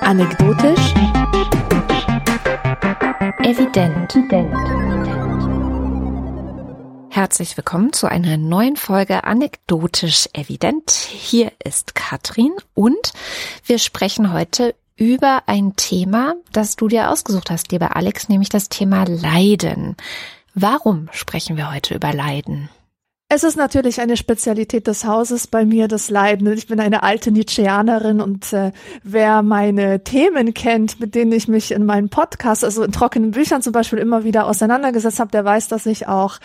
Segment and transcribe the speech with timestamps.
[0.00, 0.94] Anekdotisch.
[3.42, 4.18] Evident.
[7.08, 10.90] Herzlich willkommen zu einer neuen Folge Anekdotisch Evident.
[10.90, 13.14] Hier ist Katrin und
[13.64, 18.68] wir sprechen heute über ein Thema, das du dir ausgesucht hast, lieber Alex, nämlich das
[18.68, 19.96] Thema Leiden.
[20.58, 22.70] Warum sprechen wir heute über Leiden?
[23.28, 26.50] Es ist natürlich eine Spezialität des Hauses bei mir, das Leiden.
[26.50, 31.72] Ich bin eine alte Nietzscheanerin und äh, wer meine Themen kennt, mit denen ich mich
[31.72, 35.68] in meinen Podcasts, also in trockenen Büchern zum Beispiel immer wieder auseinandergesetzt habe, der weiß,
[35.68, 36.38] dass ich auch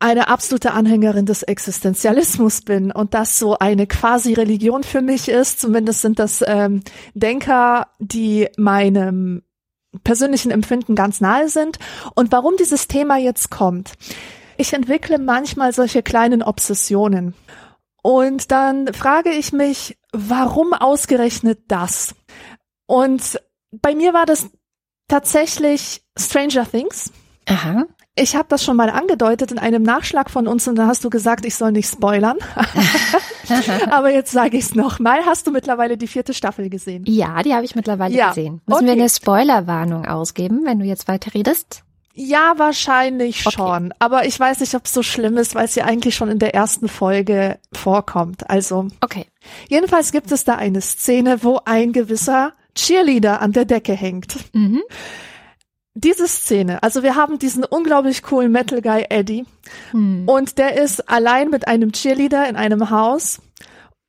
[0.00, 5.60] eine absolute Anhängerin des Existenzialismus bin und das so eine quasi Religion für mich ist.
[5.60, 6.82] Zumindest sind das ähm,
[7.14, 9.42] Denker, die meinem
[10.04, 11.78] persönlichen Empfinden ganz nahe sind.
[12.14, 13.92] Und warum dieses Thema jetzt kommt
[14.58, 17.34] ich entwickle manchmal solche kleinen Obsessionen.
[18.02, 22.14] Und dann frage ich mich, warum ausgerechnet das?
[22.86, 23.40] Und
[23.70, 24.50] bei mir war das
[25.06, 27.12] tatsächlich Stranger Things.
[27.46, 27.86] Aha.
[28.20, 31.10] Ich habe das schon mal angedeutet in einem Nachschlag von uns und da hast du
[31.10, 32.36] gesagt, ich soll nicht spoilern.
[33.90, 35.24] Aber jetzt sage ich es nochmal.
[35.24, 37.04] Hast du mittlerweile die vierte Staffel gesehen?
[37.06, 38.28] Ja, die habe ich mittlerweile ja.
[38.28, 38.60] gesehen.
[38.66, 38.86] Müssen okay.
[38.86, 41.82] wir eine Spoilerwarnung ausgeben, wenn du jetzt weiter redest?
[42.20, 43.54] Ja, wahrscheinlich okay.
[43.56, 43.94] schon.
[44.00, 46.40] Aber ich weiß nicht, ob es so schlimm ist, weil es ja eigentlich schon in
[46.40, 48.50] der ersten Folge vorkommt.
[48.50, 48.88] Also.
[49.00, 49.26] Okay.
[49.68, 54.34] Jedenfalls gibt es da eine Szene, wo ein gewisser Cheerleader an der Decke hängt.
[54.52, 54.82] Mhm.
[56.00, 59.44] Diese Szene, also wir haben diesen unglaublich coolen Metal Guy Eddie
[59.92, 60.28] mhm.
[60.28, 63.40] und der ist allein mit einem Cheerleader in einem Haus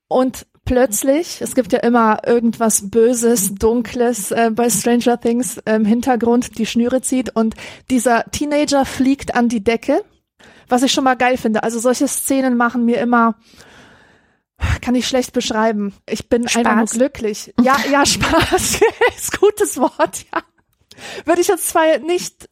[0.08, 6.60] und plötzlich, es gibt ja immer irgendwas Böses, Dunkles äh, bei Stranger Things im Hintergrund,
[6.60, 7.56] die Schnüre zieht und
[7.90, 10.04] dieser Teenager fliegt an die Decke,
[10.68, 11.64] was ich schon mal geil finde.
[11.64, 13.34] Also solche Szenen machen mir immer,
[14.82, 15.96] kann ich schlecht beschreiben.
[16.08, 16.58] Ich bin Spaß.
[16.58, 17.52] einfach nur glücklich.
[17.64, 18.80] Ja, ja, Spaß
[19.18, 20.44] ist gutes Wort, ja.
[21.26, 22.50] Würde ich jetzt zwar nicht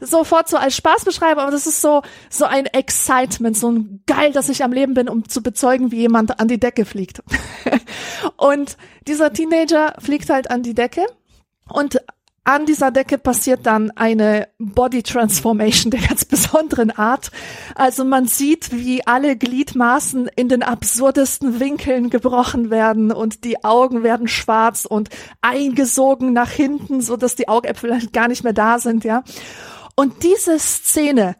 [0.00, 4.32] sofort so als Spaß beschreiben, aber das ist so, so ein Excitement, so ein geil,
[4.32, 7.22] dass ich am Leben bin, um zu bezeugen, wie jemand an die Decke fliegt.
[8.36, 8.76] und
[9.06, 11.06] dieser Teenager fliegt halt an die Decke
[11.68, 12.00] und
[12.48, 17.30] an dieser Decke passiert dann eine Body Transformation der ganz besonderen Art.
[17.74, 24.02] Also man sieht, wie alle Gliedmaßen in den absurdesten Winkeln gebrochen werden und die Augen
[24.02, 25.10] werden schwarz und
[25.42, 29.24] eingesogen nach hinten, so dass die Augäpfel halt gar nicht mehr da sind, ja.
[29.94, 31.36] Und diese Szene,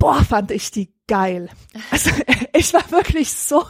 [0.00, 1.48] boah, fand ich die geil.
[1.92, 2.10] Also
[2.52, 3.64] ich war wirklich so,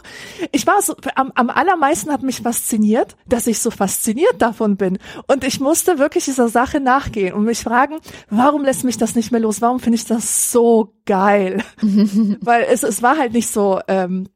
[0.51, 4.97] ich war so, am, am allermeisten hat mich fasziniert, dass ich so fasziniert davon bin.
[5.27, 7.99] Und ich musste wirklich dieser Sache nachgehen und mich fragen,
[8.29, 9.61] warum lässt mich das nicht mehr los?
[9.61, 11.63] Warum finde ich das so geil?
[11.81, 14.27] Weil es, es war halt nicht so, ähm,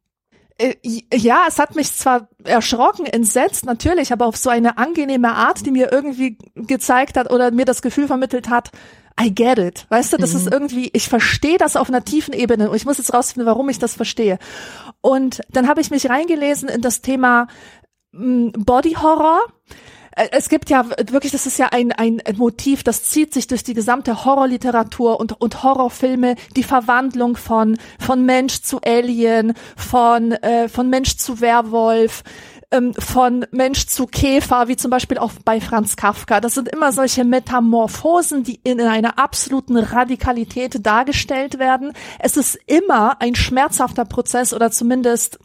[0.57, 0.75] äh,
[1.13, 5.72] ja, es hat mich zwar erschrocken, entsetzt, natürlich, aber auf so eine angenehme Art, die
[5.72, 8.72] mir irgendwie gezeigt hat oder mir das Gefühl vermittelt hat,
[9.20, 9.86] I get it.
[9.90, 10.40] Weißt du, das mhm.
[10.40, 13.70] ist irgendwie, ich verstehe das auf einer tiefen Ebene und ich muss jetzt rausfinden, warum
[13.70, 14.40] ich das verstehe.
[15.02, 17.48] Und dann habe ich mich reingelesen in das Thema
[18.14, 19.40] hm, Body Horror
[20.16, 23.64] äh, es gibt ja wirklich, das ist ja ein, ein Motiv, das zieht sich durch
[23.64, 30.70] die gesamte Horrorliteratur und, und Horrorfilme, die Verwandlung von, von Mensch zu Alien, von, äh,
[30.70, 32.24] von Mensch zu Werwolf,
[32.72, 36.42] ähm, von Mensch zu Käfer, wie zum Beispiel auch bei Franz Kafka.
[36.42, 41.94] Das sind immer solche Metamorphosen, die in einer absoluten Radikalität dargestellt werden.
[42.20, 45.40] Es ist immer ein schmerzhafter Prozess oder zumindest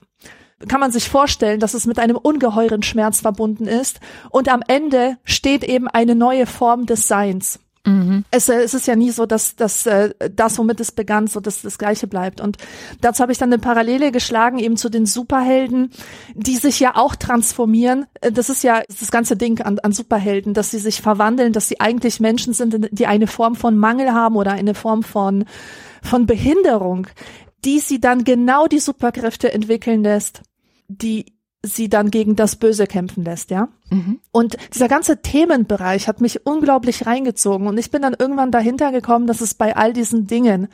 [0.68, 4.00] kann man sich vorstellen, dass es mit einem ungeheuren Schmerz verbunden ist.
[4.28, 7.60] Und am Ende steht eben eine neue Form des Seins.
[7.86, 8.24] Mhm.
[8.30, 11.40] Es, äh, es ist ja nie so, dass, dass äh, das, womit es begann, so
[11.40, 12.40] dass das Gleiche bleibt.
[12.40, 12.58] Und
[13.00, 15.90] dazu habe ich dann eine Parallele geschlagen, eben zu den Superhelden,
[16.34, 18.06] die sich ja auch transformieren.
[18.20, 21.68] Äh, das ist ja das ganze Ding an, an Superhelden, dass sie sich verwandeln, dass
[21.68, 25.46] sie eigentlich Menschen sind, die eine Form von Mangel haben oder eine Form von,
[26.02, 27.06] von Behinderung,
[27.64, 30.42] die sie dann genau die Superkräfte entwickeln lässt,
[30.88, 33.68] die sie dann gegen das Böse kämpfen lässt, ja.
[33.90, 34.20] Mhm.
[34.32, 39.26] Und dieser ganze Themenbereich hat mich unglaublich reingezogen und ich bin dann irgendwann dahinter gekommen,
[39.26, 40.68] dass es bei all diesen Dingen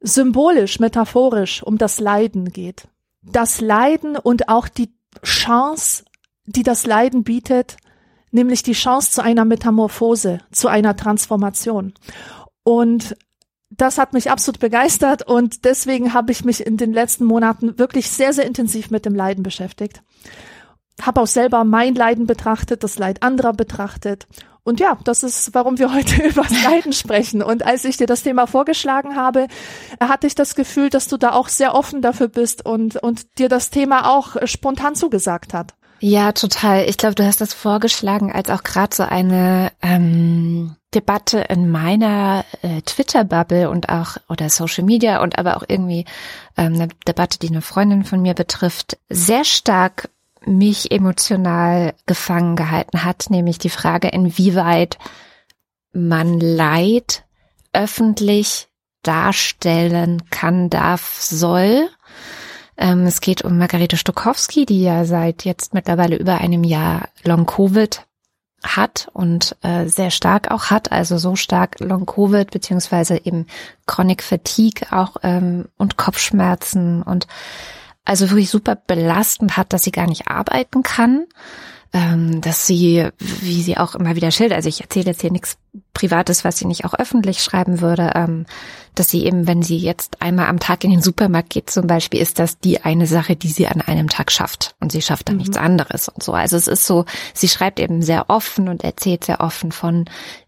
[0.00, 2.88] symbolisch, metaphorisch um das Leiden geht.
[3.22, 6.04] Das Leiden und auch die Chance,
[6.46, 7.76] die das Leiden bietet,
[8.30, 11.92] nämlich die Chance zu einer Metamorphose, zu einer Transformation.
[12.62, 13.16] Und
[13.70, 18.10] das hat mich absolut begeistert und deswegen habe ich mich in den letzten Monaten wirklich
[18.10, 20.02] sehr, sehr intensiv mit dem Leiden beschäftigt.
[21.02, 24.26] Habe auch selber mein Leiden betrachtet, das Leid anderer betrachtet
[24.66, 27.40] und ja, das ist, warum wir heute über das Leiden sprechen.
[27.40, 29.46] Und als ich dir das Thema vorgeschlagen habe,
[30.00, 33.48] hatte ich das Gefühl, dass du da auch sehr offen dafür bist und, und dir
[33.48, 35.75] das Thema auch spontan zugesagt hat.
[36.00, 36.88] Ja, total.
[36.88, 42.44] Ich glaube, du hast das vorgeschlagen als auch gerade so eine ähm, Debatte in meiner
[42.62, 46.04] äh, Twitter-Bubble und auch oder Social Media und aber auch irgendwie
[46.56, 50.10] ähm, eine Debatte, die eine Freundin von mir betrifft, sehr stark
[50.44, 54.98] mich emotional gefangen gehalten hat, nämlich die Frage, inwieweit
[55.92, 57.24] man Leid
[57.72, 58.68] öffentlich
[59.02, 61.88] darstellen kann, darf, soll.
[62.78, 68.02] Ähm, es geht um Margarete Stokowski, die ja seit jetzt mittlerweile über einem Jahr Long-Covid
[68.62, 73.46] hat und äh, sehr stark auch hat, also so stark Long-Covid beziehungsweise eben
[73.86, 77.26] Chronic Fatigue auch ähm, und Kopfschmerzen und
[78.04, 81.26] also wirklich super belastend hat, dass sie gar nicht arbeiten kann,
[81.96, 85.56] ähm, dass sie, wie sie auch immer wieder schildert, also ich erzähle jetzt hier nichts
[85.94, 88.46] Privates, was sie nicht auch öffentlich schreiben würde, ähm,
[88.94, 92.20] dass sie eben, wenn sie jetzt einmal am Tag in den Supermarkt geht zum Beispiel,
[92.20, 95.36] ist das die eine Sache, die sie an einem Tag schafft und sie schafft dann
[95.36, 95.42] mhm.
[95.42, 96.32] nichts anderes und so.
[96.32, 97.04] Also es ist so,
[97.34, 100.04] sie schreibt eben sehr offen und erzählt sehr offen von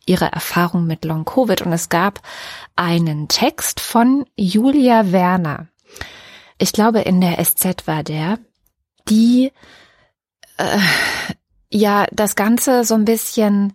[0.06, 2.20] ihrer Erfahrung mit Long Covid und es gab
[2.76, 5.68] einen Text von Julia Werner
[6.58, 8.38] ich glaube in der SZ war der,
[9.08, 9.52] die
[10.58, 10.78] äh,
[11.70, 13.74] ja das Ganze so ein bisschen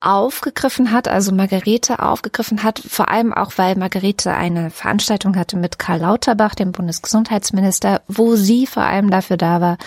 [0.00, 5.78] aufgegriffen hat, also Margarete aufgegriffen hat, vor allem auch, weil Margarete eine Veranstaltung hatte mit
[5.78, 9.78] Karl Lauterbach, dem Bundesgesundheitsminister, wo sie vor allem dafür da war,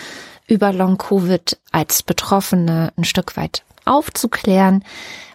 [0.46, 4.84] über Long-Covid als Betroffene ein Stück weit aufzuklären,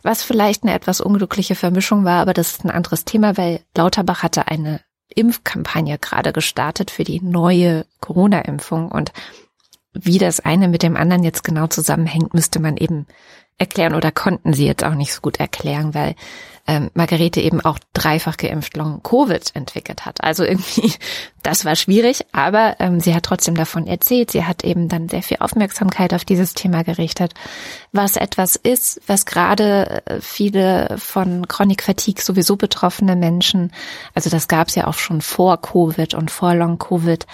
[0.03, 4.21] was vielleicht eine etwas unglückliche Vermischung war, aber das ist ein anderes Thema, weil Lauterbach
[4.21, 9.11] hatte eine Impfkampagne gerade gestartet für die neue Corona-Impfung und
[10.01, 13.07] wie das eine mit dem anderen jetzt genau zusammenhängt, müsste man eben
[13.57, 16.15] erklären oder konnten sie jetzt auch nicht so gut erklären, weil
[16.67, 20.23] ähm, Margarete eben auch dreifach geimpft Long Covid entwickelt hat.
[20.23, 20.93] Also irgendwie,
[21.43, 24.31] das war schwierig, aber ähm, sie hat trotzdem davon erzählt.
[24.31, 27.33] Sie hat eben dann sehr viel Aufmerksamkeit auf dieses Thema gerichtet,
[27.93, 33.71] was etwas ist, was gerade äh, viele von Chronic Fatigue sowieso betroffene Menschen,
[34.13, 37.25] also das gab es ja auch schon vor Covid und vor Long Covid,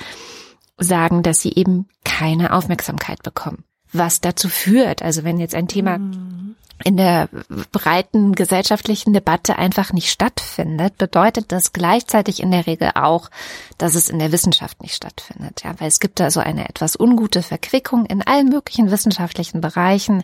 [0.78, 5.02] sagen, dass sie eben keine Aufmerksamkeit bekommen was dazu führt.
[5.02, 6.56] Also wenn jetzt ein Thema mhm.
[6.84, 7.30] in der
[7.72, 13.30] breiten gesellschaftlichen Debatte einfach nicht stattfindet, bedeutet das gleichzeitig in der Regel auch,
[13.78, 15.62] dass es in der Wissenschaft nicht stattfindet.
[15.64, 20.24] Ja, weil es gibt da so eine etwas ungute Verquickung in allen möglichen wissenschaftlichen Bereichen,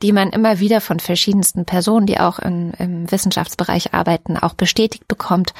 [0.00, 5.06] die man immer wieder von verschiedensten Personen, die auch in, im Wissenschaftsbereich arbeiten, auch bestätigt
[5.06, 5.52] bekommt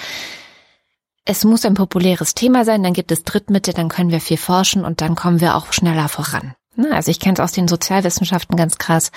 [1.25, 4.85] es muss ein populäres Thema sein, dann gibt es Drittmittel, dann können wir viel forschen
[4.85, 6.55] und dann kommen wir auch schneller voran.
[6.91, 9.13] Also ich kenne es aus den Sozialwissenschaften ganz krass,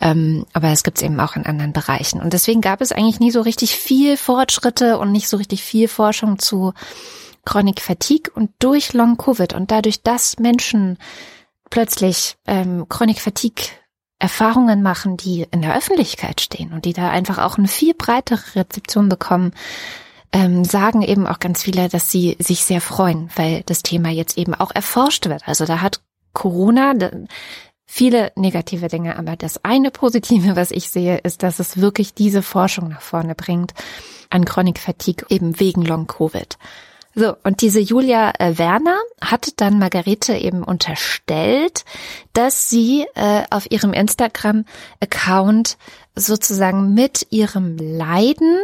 [0.00, 2.20] ähm, aber es gibt es eben auch in anderen Bereichen.
[2.20, 5.88] Und deswegen gab es eigentlich nie so richtig viel Fortschritte und nicht so richtig viel
[5.88, 6.74] Forschung zu
[7.46, 10.98] Chronic Fatigue und durch Long Covid und dadurch, dass Menschen
[11.70, 13.64] plötzlich ähm, Chronic Fatigue
[14.18, 18.54] Erfahrungen machen, die in der Öffentlichkeit stehen und die da einfach auch eine viel breitere
[18.54, 19.52] Rezeption bekommen,
[20.32, 24.38] ähm, sagen eben auch ganz viele, dass sie sich sehr freuen, weil das Thema jetzt
[24.38, 25.46] eben auch erforscht wird.
[25.46, 26.00] Also da hat
[26.32, 26.94] Corona,
[27.86, 32.42] viele negative Dinge, aber das eine Positive, was ich sehe, ist, dass es wirklich diese
[32.42, 33.74] Forschung nach vorne bringt
[34.30, 36.56] an Chronic Fatigue eben wegen Long Covid.
[37.14, 41.84] So, und diese Julia äh, Werner hat dann Margarete eben unterstellt,
[42.32, 45.76] dass sie äh, auf ihrem Instagram-Account
[46.14, 48.60] sozusagen mit ihrem Leiden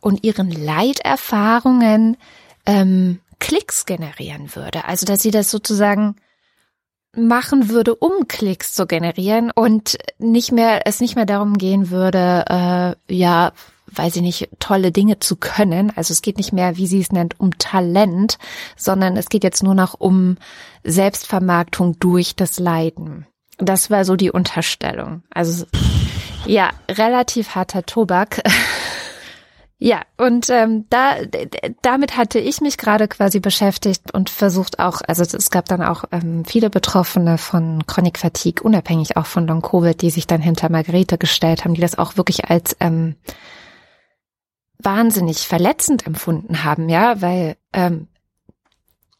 [0.00, 2.18] und ihren Leiterfahrungen
[2.66, 4.84] ähm, Klicks generieren würde.
[4.84, 6.16] Also, dass sie das sozusagen
[7.16, 12.44] machen würde, um Klicks zu generieren und nicht mehr, es nicht mehr darum gehen würde,
[13.08, 13.52] äh, ja,
[13.86, 15.92] weiß ich nicht, tolle Dinge zu können.
[15.96, 18.38] Also es geht nicht mehr, wie sie es nennt, um Talent,
[18.76, 20.36] sondern es geht jetzt nur noch um
[20.84, 23.26] Selbstvermarktung durch das Leiden.
[23.58, 25.22] Das war so die Unterstellung.
[25.30, 25.66] Also
[26.46, 28.42] ja, relativ harter Tobak.
[29.78, 31.16] Ja, und ähm, da
[31.82, 36.04] damit hatte ich mich gerade quasi beschäftigt und versucht auch, also es gab dann auch
[36.12, 40.70] ähm, viele Betroffene von Chronic Fatigue, unabhängig auch von Long Covid, die sich dann hinter
[40.70, 43.16] Margarete gestellt haben, die das auch wirklich als ähm,
[44.78, 48.08] wahnsinnig verletzend empfunden haben, ja, weil ähm,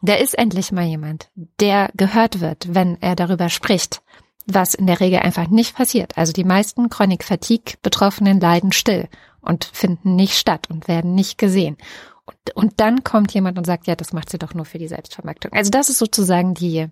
[0.03, 4.03] da ist endlich mal jemand, der gehört wird, wenn er darüber spricht,
[4.47, 6.17] was in der Regel einfach nicht passiert.
[6.17, 9.09] Also die meisten Chronic Fatigue Betroffenen leiden still
[9.41, 11.77] und finden nicht statt und werden nicht gesehen.
[12.25, 14.89] Und, und dann kommt jemand und sagt, ja, das macht sie doch nur für die
[14.89, 15.53] Selbstvermarktung.
[15.53, 16.89] Also das ist sozusagen die,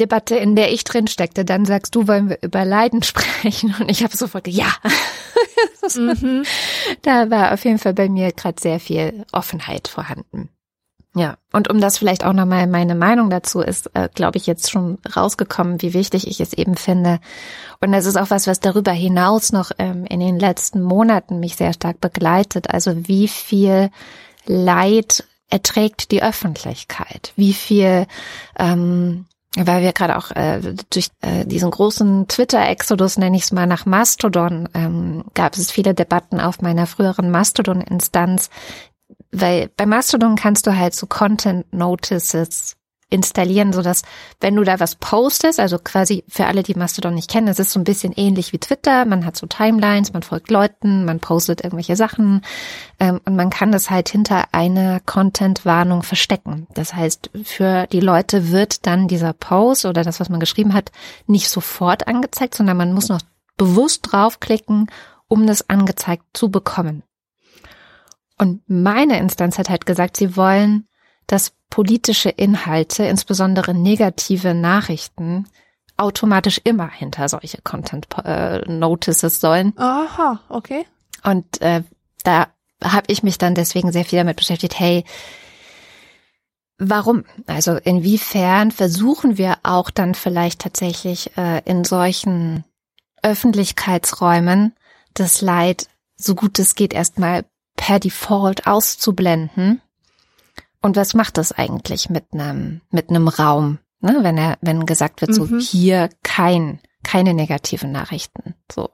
[0.00, 3.90] Debatte, in der ich drin steckte, dann sagst du, wollen wir über Leiden sprechen und
[3.90, 4.72] ich habe sofort ja.
[5.96, 6.44] mhm.
[7.02, 10.48] Da war auf jeden Fall bei mir gerade sehr viel Offenheit vorhanden.
[11.14, 14.70] Ja, und um das vielleicht auch nochmal meine Meinung dazu ist, äh, glaube ich, jetzt
[14.70, 17.20] schon rausgekommen, wie wichtig ich es eben finde.
[17.80, 21.56] Und das ist auch was, was darüber hinaus noch ähm, in den letzten Monaten mich
[21.56, 22.70] sehr stark begleitet.
[22.70, 23.90] Also wie viel
[24.46, 27.34] Leid erträgt die Öffentlichkeit?
[27.36, 28.06] Wie viel
[28.58, 33.66] ähm, weil wir gerade auch äh, durch äh, diesen großen Twitter-Exodus, nenne ich es mal,
[33.66, 38.48] nach Mastodon, ähm, gab es viele Debatten auf meiner früheren Mastodon-Instanz,
[39.30, 42.76] weil bei Mastodon kannst du halt so Content Notices
[43.12, 44.02] installieren, so dass
[44.40, 47.70] wenn du da was postest, also quasi für alle, die Mastodon nicht kennen, es ist
[47.70, 49.04] so ein bisschen ähnlich wie Twitter.
[49.04, 52.42] Man hat so Timelines, man folgt Leuten, man postet irgendwelche Sachen
[52.98, 56.66] ähm, und man kann das halt hinter einer Content-Warnung verstecken.
[56.74, 60.90] Das heißt, für die Leute wird dann dieser Post oder das, was man geschrieben hat,
[61.26, 63.20] nicht sofort angezeigt, sondern man muss noch
[63.56, 64.86] bewusst draufklicken,
[65.28, 67.02] um das angezeigt zu bekommen.
[68.38, 70.88] Und meine Instanz hat halt gesagt, sie wollen,
[71.26, 75.48] dass politische Inhalte, insbesondere negative Nachrichten,
[75.96, 79.72] automatisch immer hinter solche Content äh, Notices sollen.
[79.78, 80.84] Aha, okay.
[81.24, 81.82] Und äh,
[82.24, 82.48] da
[82.84, 85.04] habe ich mich dann deswegen sehr viel damit beschäftigt, hey,
[86.76, 87.24] warum?
[87.46, 92.64] Also inwiefern versuchen wir auch dann vielleicht tatsächlich äh, in solchen
[93.22, 94.74] Öffentlichkeitsräumen
[95.14, 99.80] das Leid so gut es geht erstmal per Default auszublenden.
[100.82, 104.18] Und was macht das eigentlich mit einem, mit einem Raum, ne?
[104.22, 105.34] wenn er, wenn gesagt wird, mhm.
[105.34, 108.54] so hier kein, keine negativen Nachrichten.
[108.70, 108.90] So,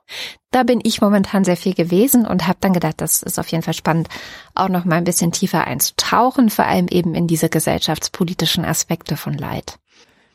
[0.51, 3.63] da bin ich momentan sehr viel gewesen und habe dann gedacht, das ist auf jeden
[3.63, 4.09] Fall spannend,
[4.55, 9.35] auch noch mal ein bisschen tiefer einzutauchen, vor allem eben in diese gesellschaftspolitischen Aspekte von
[9.35, 9.79] Leid.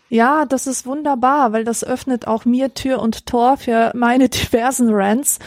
[0.09, 4.89] Ja, das ist wunderbar, weil das öffnet auch mir Tür und Tor für meine diversen
[4.91, 5.39] Rants.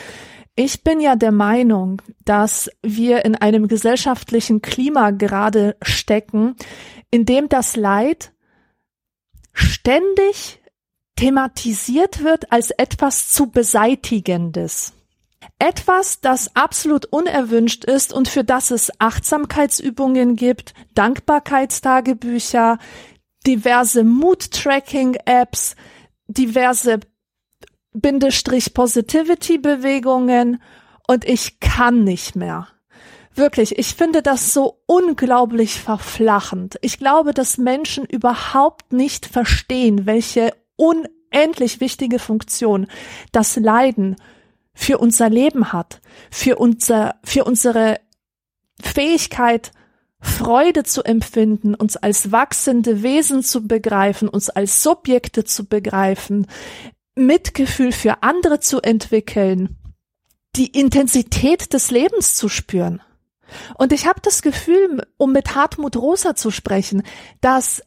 [0.58, 6.56] Ich bin ja der Meinung, dass wir in einem gesellschaftlichen Klima gerade stecken,
[7.10, 8.32] in dem das Leid
[9.52, 10.62] ständig
[11.16, 14.94] thematisiert wird als etwas zu beseitigendes.
[15.58, 22.78] Etwas, das absolut unerwünscht ist und für das es Achtsamkeitsübungen gibt, Dankbarkeitstagebücher,
[23.46, 25.76] diverse Mood-Tracking-Apps,
[26.28, 27.00] diverse
[28.00, 30.62] Bindestrich Positivity Bewegungen
[31.06, 32.68] und ich kann nicht mehr.
[33.34, 36.78] Wirklich, ich finde das so unglaublich verflachend.
[36.80, 42.86] Ich glaube, dass Menschen überhaupt nicht verstehen, welche unendlich wichtige Funktion
[43.32, 44.16] das Leiden
[44.74, 46.00] für unser Leben hat,
[46.30, 47.98] für unser, für unsere
[48.80, 49.70] Fähigkeit,
[50.18, 56.46] Freude zu empfinden, uns als wachsende Wesen zu begreifen, uns als Subjekte zu begreifen,
[57.16, 59.76] Mitgefühl für andere zu entwickeln,
[60.54, 63.02] die Intensität des Lebens zu spüren.
[63.76, 67.02] Und ich habe das Gefühl, um mit Hartmut Rosa zu sprechen,
[67.40, 67.82] dass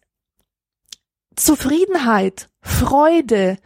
[1.36, 3.57] Zufriedenheit, Freude,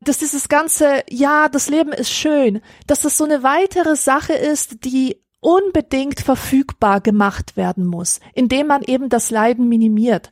[0.00, 4.84] dass dieses ganze, ja, das Leben ist schön, dass das so eine weitere Sache ist,
[4.84, 10.30] die unbedingt verfügbar gemacht werden muss, indem man eben das Leiden minimiert.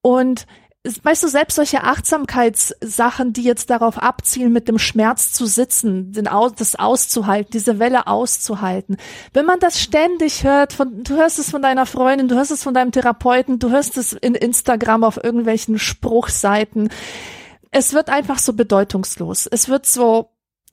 [0.00, 0.46] Und
[0.84, 6.26] weißt du, selbst solche Achtsamkeitssachen, die jetzt darauf abzielen, mit dem Schmerz zu sitzen, den
[6.26, 8.96] Aus, das auszuhalten, diese Welle auszuhalten.
[9.32, 12.64] Wenn man das ständig hört, von, du hörst es von deiner Freundin, du hörst es
[12.64, 16.88] von deinem Therapeuten, du hörst es in Instagram auf irgendwelchen Spruchseiten.
[17.70, 19.46] Es wird einfach so bedeutungslos.
[19.46, 20.30] Es wird so,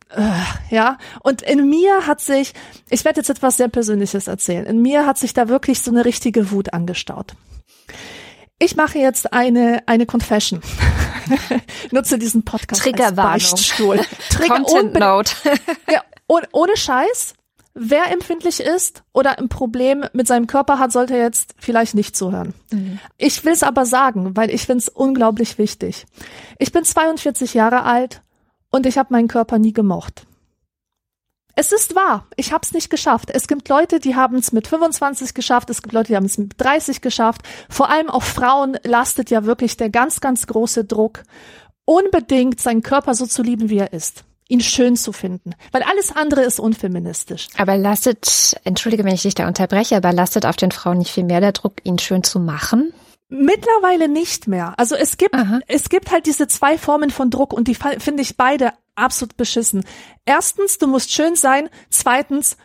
[0.10, 2.54] äh, ja, und in mir hat sich,
[2.89, 6.04] ich werde jetzt etwas sehr Persönliches erzählen, in mir hat sich da wirklich so eine
[6.04, 7.36] richtige Wut angestaut.
[8.60, 10.62] Ich mache jetzt eine, eine Confession.
[11.92, 13.34] Nutze diesen Podcast Triggerwarnung.
[13.34, 14.00] als Beichtstuhl.
[14.30, 15.32] Trigger Content Note.
[15.92, 17.34] ja, ohne, ohne Scheiß.
[17.74, 22.54] Wer empfindlich ist oder ein Problem mit seinem Körper hat, sollte jetzt vielleicht nicht zuhören.
[22.72, 23.00] Mhm.
[23.18, 26.06] Ich will es aber sagen, weil ich finde es unglaublich wichtig.
[26.58, 28.22] Ich bin 42 Jahre alt
[28.70, 30.25] und ich habe meinen Körper nie gemocht.
[31.56, 33.29] Es ist wahr, ich habe es nicht geschafft.
[33.32, 36.38] Es gibt Leute, die haben es mit 25 geschafft, es gibt Leute, die haben es
[36.38, 37.41] mit 30 geschafft.
[37.70, 41.24] Vor allem auf Frauen lastet ja wirklich der ganz, ganz große Druck,
[41.86, 46.12] unbedingt seinen Körper so zu lieben, wie er ist ihn schön zu finden, weil alles
[46.12, 47.48] andere ist unfeministisch.
[47.58, 51.24] Aber lastet, entschuldige, wenn ich dich da unterbreche, aber lastet auf den Frauen nicht viel
[51.24, 52.91] mehr der Druck, ihn schön zu machen?
[53.29, 54.74] Mittlerweile nicht mehr.
[54.77, 55.60] Also es gibt, Aha.
[55.68, 59.84] es gibt halt diese zwei Formen von Druck und die finde ich beide absolut beschissen.
[60.25, 61.70] Erstens, du musst schön sein.
[61.89, 62.58] Zweitens,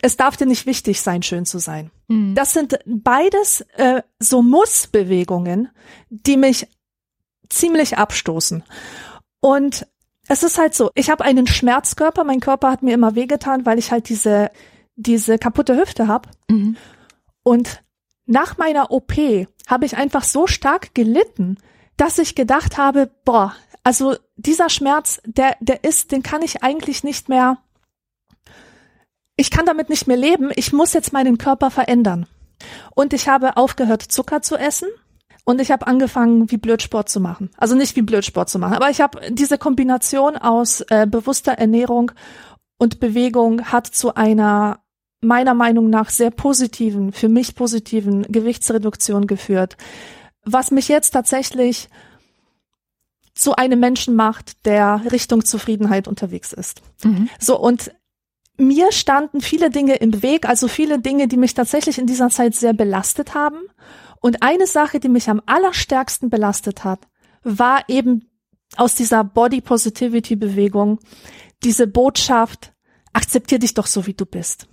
[0.00, 1.90] es darf dir nicht wichtig sein, schön zu sein.
[2.08, 2.34] Mhm.
[2.34, 5.68] Das sind beides äh, so Muss-Bewegungen,
[6.08, 6.66] die mich
[7.48, 8.62] ziemlich abstoßen.
[9.40, 9.86] Und
[10.28, 13.78] es ist halt so, ich habe einen Schmerzkörper, mein Körper hat mir immer wehgetan, weil
[13.78, 14.50] ich halt diese,
[14.96, 16.30] diese kaputte Hüfte habe.
[16.48, 16.76] Mhm.
[17.42, 17.82] Und
[18.24, 19.12] nach meiner OP
[19.66, 21.58] habe ich einfach so stark gelitten,
[21.96, 27.04] dass ich gedacht habe, boah, also dieser Schmerz, der, der ist, den kann ich eigentlich
[27.04, 27.58] nicht mehr,
[29.36, 32.26] ich kann damit nicht mehr leben, ich muss jetzt meinen Körper verändern.
[32.94, 34.88] Und ich habe aufgehört, Zucker zu essen.
[35.44, 37.50] Und ich habe angefangen, wie Blödsport zu machen.
[37.56, 42.12] Also nicht wie Blödsport zu machen, aber ich habe diese Kombination aus äh, bewusster Ernährung
[42.78, 44.84] und Bewegung hat zu einer
[45.20, 49.76] meiner Meinung nach sehr positiven, für mich positiven Gewichtsreduktion geführt,
[50.44, 51.88] was mich jetzt tatsächlich
[53.34, 56.82] zu einem Menschen macht, der Richtung Zufriedenheit unterwegs ist.
[57.02, 57.28] Mhm.
[57.38, 57.92] So und
[58.58, 62.54] mir standen viele Dinge im Weg, also viele Dinge, die mich tatsächlich in dieser Zeit
[62.54, 63.58] sehr belastet haben.
[64.20, 67.08] Und eine Sache, die mich am allerstärksten belastet hat,
[67.42, 68.30] war eben
[68.76, 71.00] aus dieser Body Positivity Bewegung
[71.64, 72.72] diese Botschaft,
[73.12, 74.68] akzeptier dich doch so, wie du bist.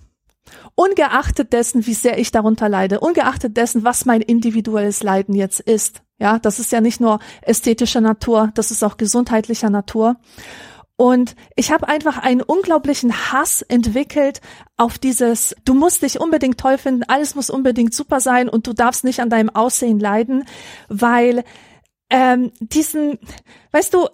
[0.74, 6.02] Ungeachtet dessen, wie sehr ich darunter leide, ungeachtet dessen, was mein individuelles Leiden jetzt ist.
[6.20, 10.16] Ja, das ist ja nicht nur ästhetischer Natur, das ist auch gesundheitlicher Natur.
[10.96, 14.42] Und ich habe einfach einen unglaublichen Hass entwickelt
[14.76, 18.74] auf dieses, du musst dich unbedingt toll finden, alles muss unbedingt super sein und du
[18.74, 20.44] darfst nicht an deinem Aussehen leiden,
[20.88, 21.42] weil
[22.10, 23.18] ähm, diesen,
[23.72, 24.08] weißt du,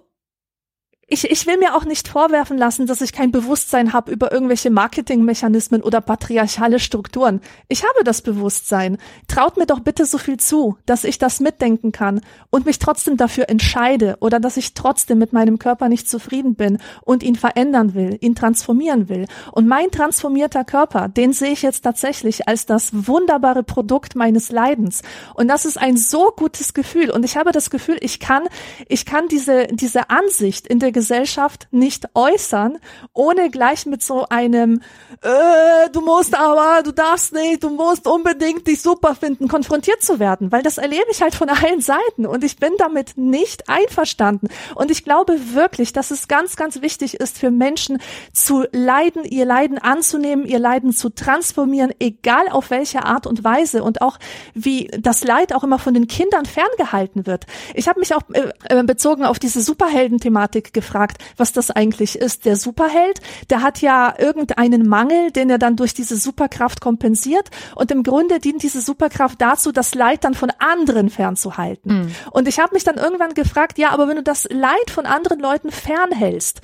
[1.09, 4.69] ich, ich will mir auch nicht vorwerfen lassen, dass ich kein Bewusstsein habe über irgendwelche
[4.69, 7.39] Marketingmechanismen oder patriarchale Strukturen.
[7.69, 8.97] Ich habe das Bewusstsein.
[9.29, 13.15] Traut mir doch bitte so viel zu, dass ich das mitdenken kann und mich trotzdem
[13.15, 17.93] dafür entscheide oder dass ich trotzdem mit meinem Körper nicht zufrieden bin und ihn verändern
[17.93, 19.27] will, ihn transformieren will.
[19.53, 25.03] Und mein transformierter Körper, den sehe ich jetzt tatsächlich als das wunderbare Produkt meines Leidens.
[25.35, 27.11] Und das ist ein so gutes Gefühl.
[27.11, 28.43] Und ich habe das Gefühl, ich kann,
[28.89, 32.79] ich kann diese, diese Ansicht in der Gesellschaft nicht äußern,
[33.13, 34.81] ohne gleich mit so einem
[35.21, 40.17] äh, du musst aber, du darfst nicht, du musst unbedingt dich super finden, konfrontiert zu
[40.19, 44.47] werden, weil das erlebe ich halt von allen Seiten und ich bin damit nicht einverstanden.
[44.75, 47.99] Und ich glaube wirklich, dass es ganz, ganz wichtig ist für Menschen
[48.33, 53.83] zu leiden, ihr Leiden anzunehmen, ihr Leiden zu transformieren, egal auf welche Art und Weise
[53.83, 54.17] und auch
[54.53, 57.45] wie das Leid auch immer von den Kindern ferngehalten wird.
[57.73, 62.45] Ich habe mich auch äh, äh bezogen auf diese Superhelden-Thematik gefragt was das eigentlich ist.
[62.45, 63.19] Der Superheld,
[63.49, 67.49] der hat ja irgendeinen Mangel, den er dann durch diese Superkraft kompensiert.
[67.75, 72.05] Und im Grunde dient diese Superkraft dazu, das Leid dann von anderen fernzuhalten.
[72.05, 72.15] Mhm.
[72.31, 75.39] Und ich habe mich dann irgendwann gefragt, ja, aber wenn du das Leid von anderen
[75.39, 76.61] Leuten fernhältst,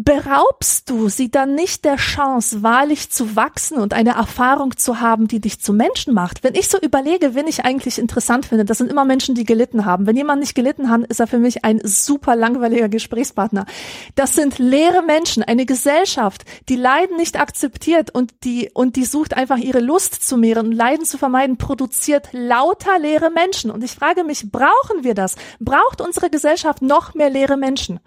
[0.00, 5.26] beraubst du sie dann nicht der Chance, wahrlich zu wachsen und eine Erfahrung zu haben,
[5.26, 6.44] die dich zu Menschen macht.
[6.44, 9.84] Wenn ich so überlege, wen ich eigentlich interessant finde, das sind immer Menschen, die gelitten
[9.84, 10.06] haben.
[10.06, 13.66] Wenn jemand nicht gelitten hat, ist er für mich ein super langweiliger Gesprächspartner.
[14.14, 19.36] Das sind leere Menschen, eine Gesellschaft, die Leiden nicht akzeptiert und die, und die sucht
[19.36, 23.72] einfach ihre Lust zu mehren und Leiden zu vermeiden, produziert lauter leere Menschen.
[23.72, 25.34] Und ich frage mich, brauchen wir das?
[25.58, 27.98] Braucht unsere Gesellschaft noch mehr leere Menschen?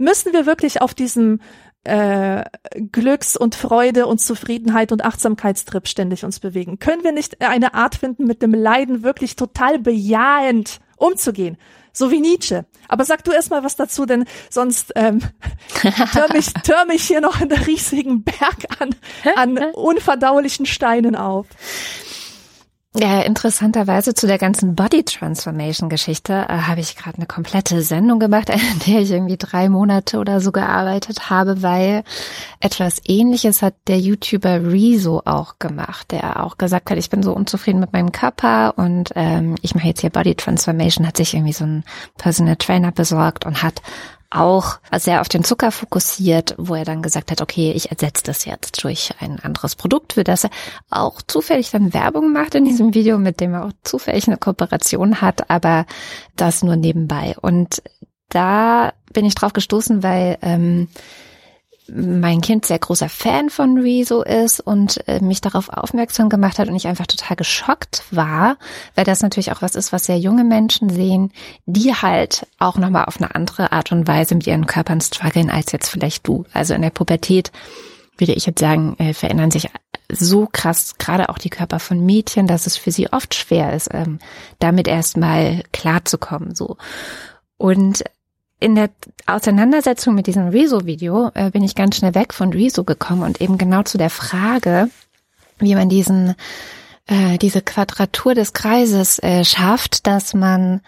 [0.00, 1.40] Müssen wir wirklich auf diesem
[1.84, 2.42] äh,
[2.90, 6.78] Glücks- und Freude und Zufriedenheit und Achtsamkeitstrip ständig uns bewegen?
[6.78, 11.58] Können wir nicht eine Art finden, mit dem Leiden wirklich total bejahend umzugehen?
[11.92, 12.64] So wie Nietzsche.
[12.88, 15.20] Aber sag du erst mal was dazu, denn sonst ähm,
[16.14, 18.94] tör, mich, tör mich hier noch in der riesigen Berg an,
[19.36, 21.46] an unverdaulichen Steinen auf.
[22.92, 28.18] Ja, interessanterweise zu der ganzen Body Transformation Geschichte äh, habe ich gerade eine komplette Sendung
[28.18, 32.02] gemacht, an der ich irgendwie drei Monate oder so gearbeitet habe, weil
[32.58, 37.32] etwas ähnliches hat der YouTuber Rezo auch gemacht, der auch gesagt hat, ich bin so
[37.32, 41.52] unzufrieden mit meinem Körper und ähm, ich mache jetzt hier Body Transformation, hat sich irgendwie
[41.52, 41.84] so ein
[42.18, 43.82] Personal Trainer besorgt und hat
[44.30, 48.44] auch sehr auf den Zucker fokussiert, wo er dann gesagt hat, okay, ich ersetze das
[48.44, 50.50] jetzt durch ein anderes Produkt, für das er
[50.88, 55.20] auch zufällig dann Werbung macht in diesem Video, mit dem er auch zufällig eine Kooperation
[55.20, 55.84] hat, aber
[56.36, 57.34] das nur nebenbei.
[57.40, 57.82] Und
[58.28, 60.88] da bin ich drauf gestoßen, weil ähm,
[61.94, 66.68] mein Kind sehr großer Fan von Rezo ist und äh, mich darauf aufmerksam gemacht hat
[66.68, 68.56] und ich einfach total geschockt war,
[68.94, 71.32] weil das natürlich auch was ist, was sehr junge Menschen sehen,
[71.66, 75.72] die halt auch nochmal auf eine andere Art und Weise mit ihren Körpern strugglen als
[75.72, 76.44] jetzt vielleicht du.
[76.52, 77.52] Also in der Pubertät
[78.18, 79.68] würde ich jetzt sagen, äh, verändern sich
[80.12, 83.88] so krass gerade auch die Körper von Mädchen, dass es für sie oft schwer ist,
[83.92, 84.18] ähm,
[84.58, 86.76] damit erstmal klarzukommen, so.
[87.56, 88.04] Und
[88.60, 88.90] in der
[89.26, 93.58] Auseinandersetzung mit diesem Rezo-Video äh, bin ich ganz schnell weg von Rezo gekommen und eben
[93.58, 94.90] genau zu der Frage,
[95.58, 96.34] wie man diesen
[97.06, 100.80] äh, diese Quadratur des Kreises äh, schafft, dass man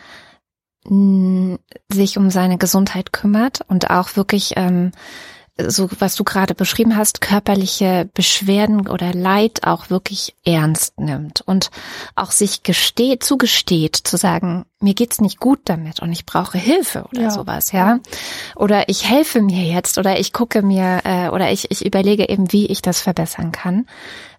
[0.85, 4.91] sich um seine Gesundheit kümmert und auch wirklich ähm,
[5.59, 11.71] so was du gerade beschrieben hast, körperliche Beschwerden oder Leid auch wirklich ernst nimmt und
[12.15, 17.05] auch sich gesteht, zugesteht, zu sagen, mir geht's nicht gut damit und ich brauche Hilfe
[17.12, 17.31] oder ja.
[17.31, 18.01] sowas, ja.
[18.57, 22.51] Oder ich helfe mir jetzt oder ich gucke mir äh, oder ich, ich überlege eben,
[22.53, 23.87] wie ich das verbessern kann.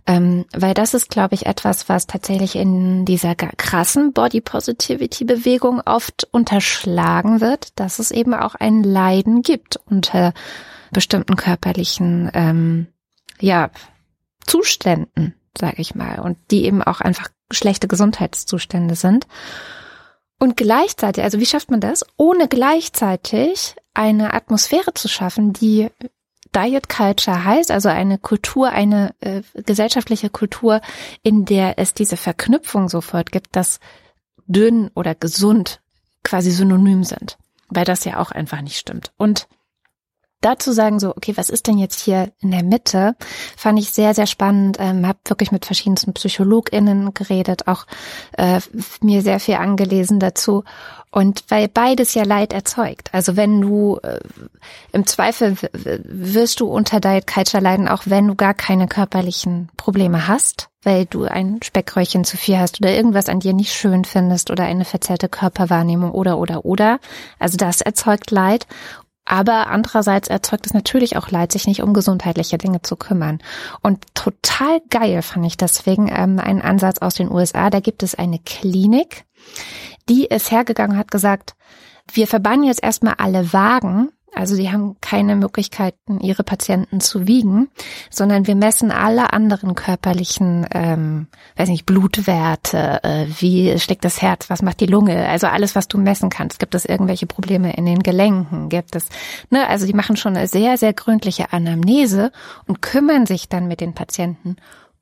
[0.06, 5.80] Ähm, weil das ist, glaube ich, etwas, was tatsächlich in dieser krassen Body Positivity Bewegung
[5.86, 10.34] oft unterschlagen wird, dass es eben auch ein Leiden gibt unter
[10.94, 12.88] bestimmten körperlichen ähm,
[13.40, 13.70] ja
[14.46, 19.28] Zuständen, sage ich mal, und die eben auch einfach schlechte Gesundheitszustände sind.
[20.40, 25.90] Und gleichzeitig, also wie schafft man das, ohne gleichzeitig eine Atmosphäre zu schaffen, die
[26.56, 30.82] Diet Culture heißt, also eine Kultur, eine äh, gesellschaftliche Kultur,
[31.24, 33.80] in der es diese Verknüpfung sofort gibt, dass
[34.46, 35.82] dünn oder gesund
[36.24, 37.38] quasi synonym sind,
[37.70, 39.12] weil das ja auch einfach nicht stimmt.
[39.18, 39.48] Und
[40.46, 43.16] dazu sagen so, okay, was ist denn jetzt hier in der Mitte,
[43.58, 44.78] fand ich sehr, sehr spannend.
[44.80, 47.86] Ähm, habe wirklich mit verschiedensten PsychologInnen geredet, auch
[48.38, 48.60] äh,
[49.02, 50.64] mir sehr viel angelesen dazu.
[51.12, 53.14] Und weil beides ja Leid erzeugt.
[53.14, 54.20] Also wenn du äh,
[54.92, 60.28] im Zweifel wirst du unter Diet Culture leiden, auch wenn du gar keine körperlichen Probleme
[60.28, 64.50] hast, weil du ein Speckröllchen zu viel hast oder irgendwas an dir nicht schön findest
[64.50, 67.00] oder eine verzerrte Körperwahrnehmung oder oder oder.
[67.38, 68.66] Also das erzeugt Leid.
[69.26, 73.40] Aber andererseits erzeugt es natürlich auch Leid, sich nicht um gesundheitliche Dinge zu kümmern.
[73.82, 77.70] Und total geil fand ich deswegen ähm, einen Ansatz aus den USA.
[77.70, 79.26] Da gibt es eine Klinik,
[80.10, 81.56] die ist hergegangen hat gesagt,
[82.12, 87.70] wir verbannen jetzt erstmal alle Wagen also sie haben keine Möglichkeiten, ihre Patienten zu wiegen,
[88.10, 94.50] sondern wir messen alle anderen körperlichen, ähm, weiß nicht, Blutwerte, äh, wie steckt das Herz,
[94.50, 96.60] was macht die Lunge, also alles, was du messen kannst.
[96.60, 98.70] Gibt es irgendwelche Probleme in den Gelenken?
[98.70, 99.10] Gibt es,
[99.50, 102.32] ne, also die machen schon eine sehr, sehr gründliche Anamnese
[102.68, 104.56] und kümmern sich dann mit den Patienten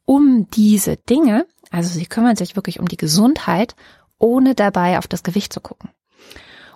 [0.05, 1.45] um diese Dinge.
[1.69, 3.75] Also sie kümmern sich wirklich um die Gesundheit,
[4.17, 5.89] ohne dabei auf das Gewicht zu gucken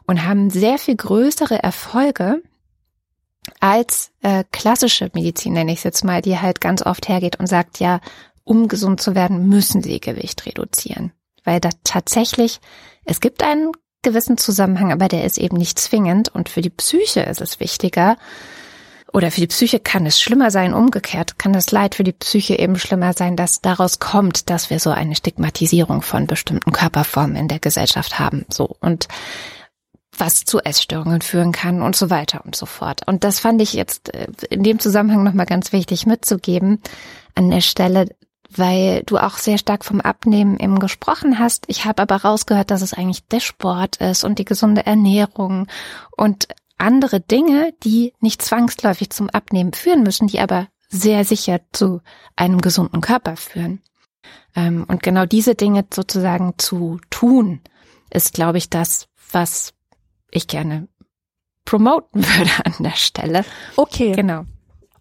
[0.08, 2.42] und haben sehr viel größere Erfolge
[3.60, 7.48] als äh, klassische Medizin, nenne ich es jetzt mal, die halt ganz oft hergeht und
[7.48, 8.00] sagt, ja,
[8.44, 11.12] um gesund zu werden, müssen sie Gewicht reduzieren.
[11.44, 12.60] Weil da tatsächlich,
[13.04, 17.22] es gibt einen gewissen Zusammenhang, aber der ist eben nicht zwingend und für die Psyche
[17.22, 18.18] ist es wichtiger,
[19.16, 22.60] oder für die Psyche kann es schlimmer sein, umgekehrt kann das Leid für die Psyche
[22.60, 27.48] eben schlimmer sein, dass daraus kommt, dass wir so eine Stigmatisierung von bestimmten Körperformen in
[27.48, 28.46] der Gesellschaft haben.
[28.50, 28.76] So.
[28.82, 29.08] Und
[30.18, 33.08] was zu Essstörungen führen kann und so weiter und so fort.
[33.08, 36.82] Und das fand ich jetzt äh, in dem Zusammenhang nochmal ganz wichtig mitzugeben
[37.36, 38.08] an der Stelle,
[38.50, 41.66] weil du auch sehr stark vom Abnehmen eben gesprochen hast.
[41.68, 45.68] Ich habe aber rausgehört, dass es eigentlich der Sport ist und die gesunde Ernährung
[46.16, 46.48] und
[46.78, 52.02] andere Dinge, die nicht zwangsläufig zum Abnehmen führen müssen, die aber sehr sicher zu
[52.36, 53.82] einem gesunden Körper führen.
[54.56, 57.62] Ähm, und genau diese Dinge sozusagen zu tun,
[58.10, 59.74] ist, glaube ich, das, was
[60.36, 60.88] ich gerne
[61.66, 63.44] promoten würde an der Stelle.
[63.76, 64.14] Okay.
[64.14, 64.46] Genau.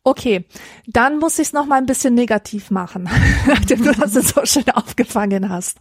[0.07, 0.45] Okay,
[0.87, 3.09] dann muss ich es noch mal ein bisschen negativ machen,
[3.47, 5.79] nachdem du das so schön aufgefangen hast.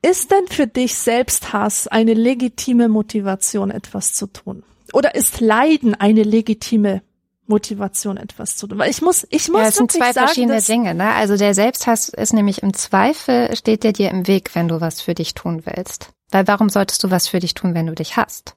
[0.00, 4.62] Ist denn für dich Selbsthass eine legitime Motivation, etwas zu tun?
[4.94, 7.02] Oder ist Leiden eine legitime
[7.46, 8.78] Motivation, etwas zu tun?
[8.78, 10.94] Weil ich muss, ich muss ja, es sind zwei sagen, verschiedene Dinge.
[10.94, 11.12] Ne?
[11.12, 15.02] Also der Selbsthass ist nämlich im Zweifel steht der dir im Weg, wenn du was
[15.02, 16.14] für dich tun willst.
[16.30, 18.54] Weil warum solltest du was für dich tun, wenn du dich hast?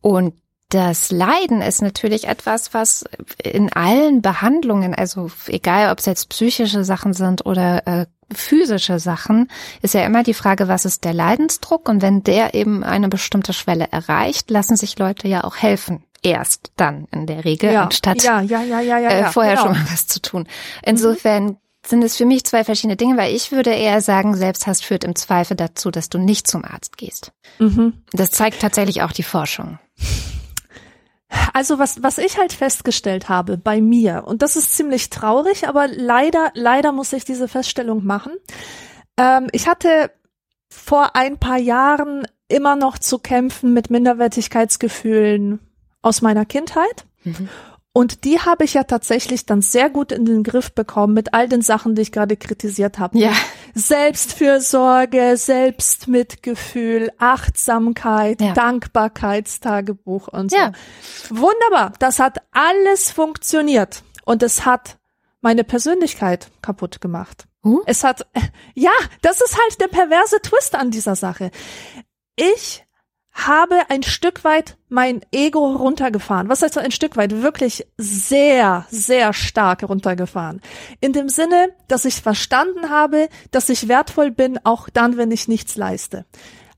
[0.00, 0.34] Und
[0.70, 3.04] das Leiden ist natürlich etwas, was
[3.42, 9.50] in allen Behandlungen, also egal ob es jetzt psychische Sachen sind oder äh, physische Sachen,
[9.80, 11.88] ist ja immer die Frage, was ist der Leidensdruck?
[11.88, 16.04] Und wenn der eben eine bestimmte Schwelle erreicht, lassen sich Leute ja auch helfen.
[16.22, 18.40] Erst dann in der Regel, ja, anstatt ja,
[18.98, 19.68] ja, äh, vorher genau.
[19.68, 20.48] schon mal was zu tun.
[20.82, 21.56] Insofern
[21.88, 25.16] sind es für mich zwei verschiedene Dinge, weil ich würde eher sagen, Selbsthass führt im
[25.16, 27.32] Zweifel dazu, dass du nicht zum Arzt gehst.
[27.58, 27.94] Mhm.
[28.12, 29.78] Das zeigt tatsächlich auch die Forschung.
[31.52, 35.86] Also was, was ich halt festgestellt habe bei mir, und das ist ziemlich traurig, aber
[35.88, 38.32] leider, leider muss ich diese Feststellung machen.
[39.18, 40.10] Ähm, ich hatte
[40.70, 45.60] vor ein paar Jahren immer noch zu kämpfen mit Minderwertigkeitsgefühlen
[46.00, 47.04] aus meiner Kindheit.
[47.24, 47.48] Mhm.
[47.98, 51.48] Und die habe ich ja tatsächlich dann sehr gut in den Griff bekommen mit all
[51.48, 53.18] den Sachen, die ich gerade kritisiert habe.
[53.18, 53.32] Ja.
[53.74, 58.52] Selbstfürsorge, Selbstmitgefühl, Achtsamkeit, ja.
[58.52, 60.56] Dankbarkeitstagebuch und so.
[60.56, 60.70] Ja.
[61.30, 61.92] Wunderbar.
[61.98, 64.04] Das hat alles funktioniert.
[64.24, 64.98] Und es hat
[65.40, 67.48] meine Persönlichkeit kaputt gemacht.
[67.64, 67.80] Uh?
[67.86, 68.28] Es hat,
[68.74, 71.50] ja, das ist halt der perverse Twist an dieser Sache.
[72.36, 72.86] Ich
[73.46, 76.48] habe ein Stück weit mein Ego runtergefahren.
[76.48, 77.42] Was heißt ein Stück weit?
[77.42, 80.60] Wirklich sehr, sehr stark runtergefahren.
[81.00, 85.46] In dem Sinne, dass ich verstanden habe, dass ich wertvoll bin, auch dann, wenn ich
[85.46, 86.24] nichts leiste.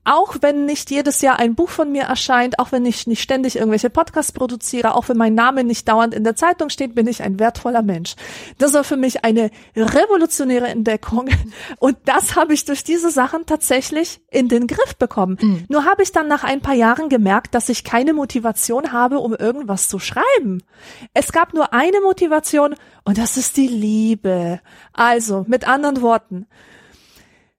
[0.03, 3.55] Auch wenn nicht jedes Jahr ein Buch von mir erscheint, auch wenn ich nicht ständig
[3.55, 7.21] irgendwelche Podcasts produziere, auch wenn mein Name nicht dauernd in der Zeitung steht, bin ich
[7.21, 8.15] ein wertvoller Mensch.
[8.57, 11.29] Das war für mich eine revolutionäre Entdeckung.
[11.79, 15.37] Und das habe ich durch diese Sachen tatsächlich in den Griff bekommen.
[15.39, 15.65] Mhm.
[15.69, 19.35] Nur habe ich dann nach ein paar Jahren gemerkt, dass ich keine Motivation habe, um
[19.35, 20.63] irgendwas zu schreiben.
[21.13, 24.61] Es gab nur eine Motivation und das ist die Liebe.
[24.93, 26.47] Also, mit anderen Worten,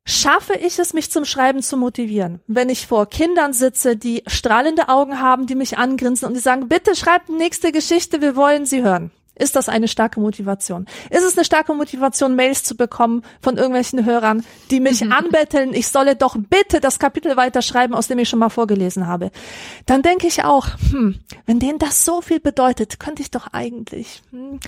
[0.05, 2.41] schaffe ich es, mich zum Schreiben zu motivieren.
[2.47, 6.69] Wenn ich vor Kindern sitze, die strahlende Augen haben, die mich angrinsen und die sagen,
[6.69, 9.11] bitte schreibt nächste Geschichte, wir wollen sie hören.
[9.35, 10.87] Ist das eine starke Motivation?
[11.09, 15.13] Ist es eine starke Motivation, Mails zu bekommen von irgendwelchen Hörern, die mich mhm.
[15.13, 19.31] anbetteln, ich solle doch bitte das Kapitel weiterschreiben, aus dem ich schon mal vorgelesen habe?
[19.87, 24.23] Dann denke ich auch, hm, wenn denen das so viel bedeutet, könnte ich doch eigentlich.
[24.31, 24.61] Hm.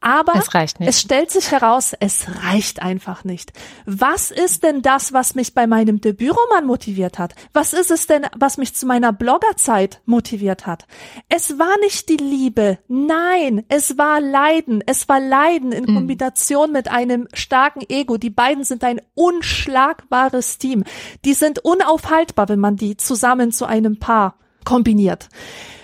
[0.00, 0.88] Aber es, reicht nicht.
[0.88, 3.52] es stellt sich heraus, es reicht einfach nicht.
[3.86, 7.34] Was ist denn das, was mich bei meinem Debütroman motiviert hat?
[7.52, 10.86] Was ist es denn, was mich zu meiner Bloggerzeit motiviert hat?
[11.28, 12.78] Es war nicht die Liebe.
[12.88, 14.82] Nein, es war Leiden.
[14.86, 15.94] Es war Leiden in mhm.
[15.94, 18.16] Kombination mit einem starken Ego.
[18.16, 20.84] Die beiden sind ein unschlagbares Team.
[21.24, 25.28] Die sind unaufhaltbar, wenn man die zusammen zu einem Paar kombiniert.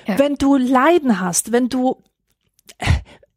[0.07, 0.19] Ja.
[0.19, 2.03] Wenn du Leiden hast, wenn du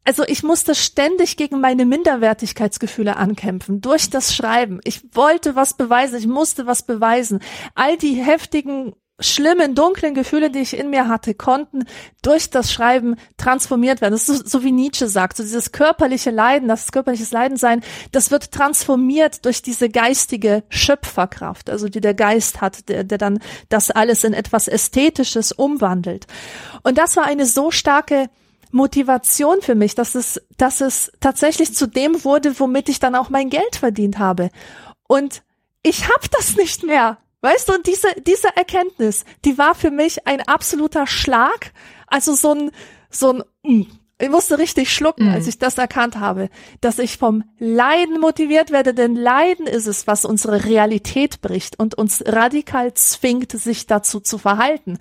[0.04, 4.80] also ich musste ständig gegen meine Minderwertigkeitsgefühle ankämpfen durch das Schreiben.
[4.84, 7.40] Ich wollte was beweisen, ich musste was beweisen.
[7.74, 11.84] All die heftigen schlimmen, dunklen Gefühle, die ich in mir hatte, konnten
[12.22, 14.12] durch das Schreiben transformiert werden.
[14.12, 17.82] Das ist so, so wie Nietzsche sagt, so dieses körperliche Leiden, das körperliches Leiden sein,
[18.12, 23.38] das wird transformiert durch diese geistige Schöpferkraft, also die der Geist hat, der, der dann
[23.68, 26.26] das alles in etwas Ästhetisches umwandelt.
[26.82, 28.28] Und das war eine so starke
[28.72, 33.28] Motivation für mich, dass es, dass es tatsächlich zu dem wurde, womit ich dann auch
[33.28, 34.50] mein Geld verdient habe.
[35.06, 35.42] Und
[35.82, 37.18] ich habe das nicht mehr.
[37.42, 41.72] Weißt du, und diese, diese Erkenntnis, die war für mich ein absoluter Schlag.
[42.06, 42.70] Also so ein,
[43.10, 43.82] so ein, mm,
[44.22, 45.34] ich musste richtig schlucken, mhm.
[45.34, 46.48] als ich das erkannt habe,
[46.80, 51.96] dass ich vom Leiden motiviert werde, denn Leiden ist es, was unsere Realität bricht und
[51.96, 54.98] uns radikal zwingt, sich dazu zu verhalten.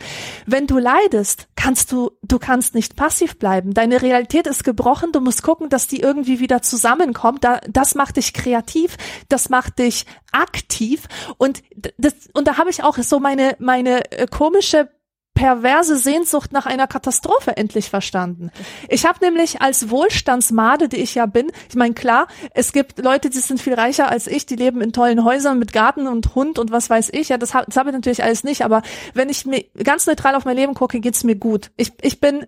[0.48, 3.76] Wenn du leidest, kannst du, du kannst nicht passiv bleiben.
[3.76, 7.44] Deine Realität ist gebrochen, du musst gucken, dass die irgendwie wieder zusammenkommt.
[7.44, 8.98] Da, das macht dich kreativ,
[9.30, 11.04] das macht dich aktiv
[11.38, 11.62] und
[12.00, 14.90] das, und da habe ich auch so meine, meine äh, komische
[15.34, 18.52] perverse Sehnsucht nach einer Katastrophe endlich verstanden.
[18.90, 23.30] Ich habe nämlich als Wohlstandsmade, die ich ja bin, ich meine klar, es gibt Leute,
[23.30, 26.60] die sind viel reicher als ich, die leben in tollen Häusern mit Garten und Hund
[26.60, 27.30] und was weiß ich.
[27.30, 28.82] Ja, das habe hab ich natürlich alles nicht, aber
[29.14, 31.72] wenn ich mir ganz neutral auf mein Leben gucke, geht's mir gut.
[31.78, 32.46] Ich, ich bin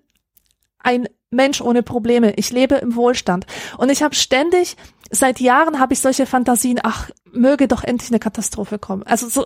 [0.80, 2.34] ein Mensch ohne Probleme.
[2.34, 3.46] Ich lebe im Wohlstand.
[3.78, 4.78] Und ich habe ständig,
[5.10, 9.04] seit Jahren habe ich solche Fantasien, ach, möge doch endlich eine Katastrophe kommen.
[9.04, 9.46] Also so,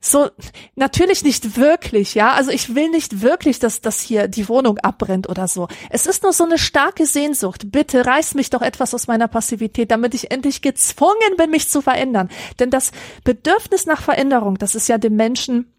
[0.00, 0.28] so,
[0.74, 2.32] natürlich nicht wirklich, ja.
[2.32, 5.68] Also ich will nicht wirklich, dass das hier die Wohnung abbrennt oder so.
[5.90, 7.70] Es ist nur so eine starke Sehnsucht.
[7.72, 11.80] Bitte reiß mich doch etwas aus meiner Passivität, damit ich endlich gezwungen bin, mich zu
[11.80, 12.28] verändern.
[12.58, 12.92] Denn das
[13.24, 15.72] Bedürfnis nach Veränderung, das ist ja dem Menschen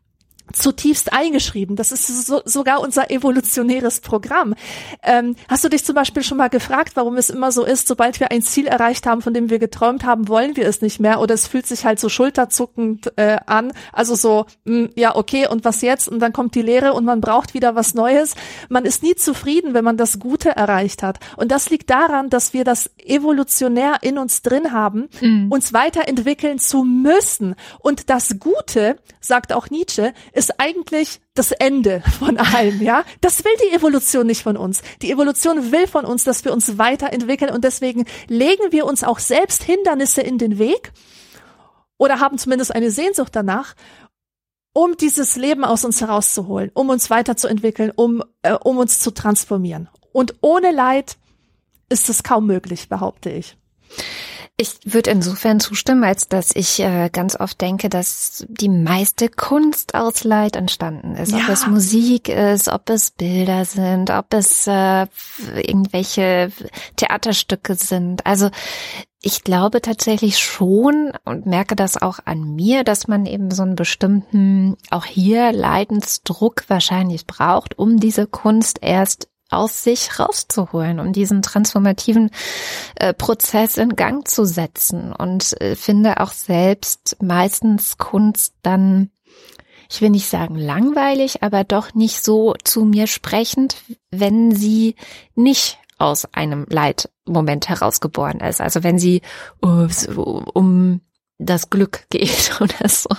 [0.54, 1.76] zutiefst eingeschrieben.
[1.76, 4.56] Das ist so, sogar unser evolutionäres Programm.
[5.04, 8.20] Ähm, hast du dich zum Beispiel schon mal gefragt, warum es immer so ist, sobald
[8.20, 11.20] wir ein Ziel erreicht haben, von dem wir geträumt haben, wollen wir es nicht mehr
[11.20, 13.72] oder es fühlt sich halt so schulterzuckend äh, an.
[13.92, 16.08] Also so, mh, hm, ja, okay, und was jetzt?
[16.08, 18.36] Und dann kommt die Lehre und man braucht wieder was Neues.
[18.70, 21.20] Man ist nie zufrieden, wenn man das Gute erreicht hat.
[21.38, 25.52] Und das liegt daran, dass wir das evolutionär in uns drin haben, mhm.
[25.52, 27.56] uns weiterentwickeln zu müssen.
[27.80, 33.04] Und das Gute, sagt auch Nietzsche, ist eigentlich das Ende von allem, ja?
[33.22, 34.82] Das will die Evolution nicht von uns.
[35.04, 39.20] Die Evolution will von uns, dass wir uns weiterentwickeln und deswegen legen wir uns auch
[39.20, 40.92] selbst Hindernisse in den Weg
[42.00, 43.76] oder haben zumindest eine Sehnsucht danach,
[44.74, 49.90] um dieses Leben aus uns herauszuholen, um uns weiterzuentwickeln, um, äh, um uns zu transformieren.
[50.12, 51.18] Und ohne Leid
[51.90, 53.58] ist es kaum möglich, behaupte ich.
[54.58, 59.96] Ich würde insofern zustimmen, als dass ich äh, ganz oft denke, dass die meiste Kunst
[59.96, 61.32] aus Leid entstanden ist.
[61.32, 61.40] Ja.
[61.40, 65.08] Ob es Musik ist, ob es Bilder sind, ob es äh,
[65.56, 66.52] irgendwelche
[66.96, 68.26] Theaterstücke sind.
[68.28, 68.52] Also
[69.24, 73.76] ich glaube tatsächlich schon und merke das auch an mir, dass man eben so einen
[73.76, 81.42] bestimmten, auch hier Leidensdruck wahrscheinlich braucht, um diese Kunst erst aus sich rauszuholen, um diesen
[81.42, 82.32] transformativen
[82.96, 89.12] äh, Prozess in Gang zu setzen und äh, finde auch selbst meistens Kunst dann
[89.90, 93.76] ich will nicht sagen langweilig, aber doch nicht so zu mir sprechend,
[94.10, 94.96] wenn sie
[95.36, 98.62] nicht aus einem Leitmoment herausgeboren ist.
[98.62, 99.22] Also wenn sie
[99.62, 99.88] uh,
[100.54, 101.02] um
[101.46, 103.10] das Glück geht oder so.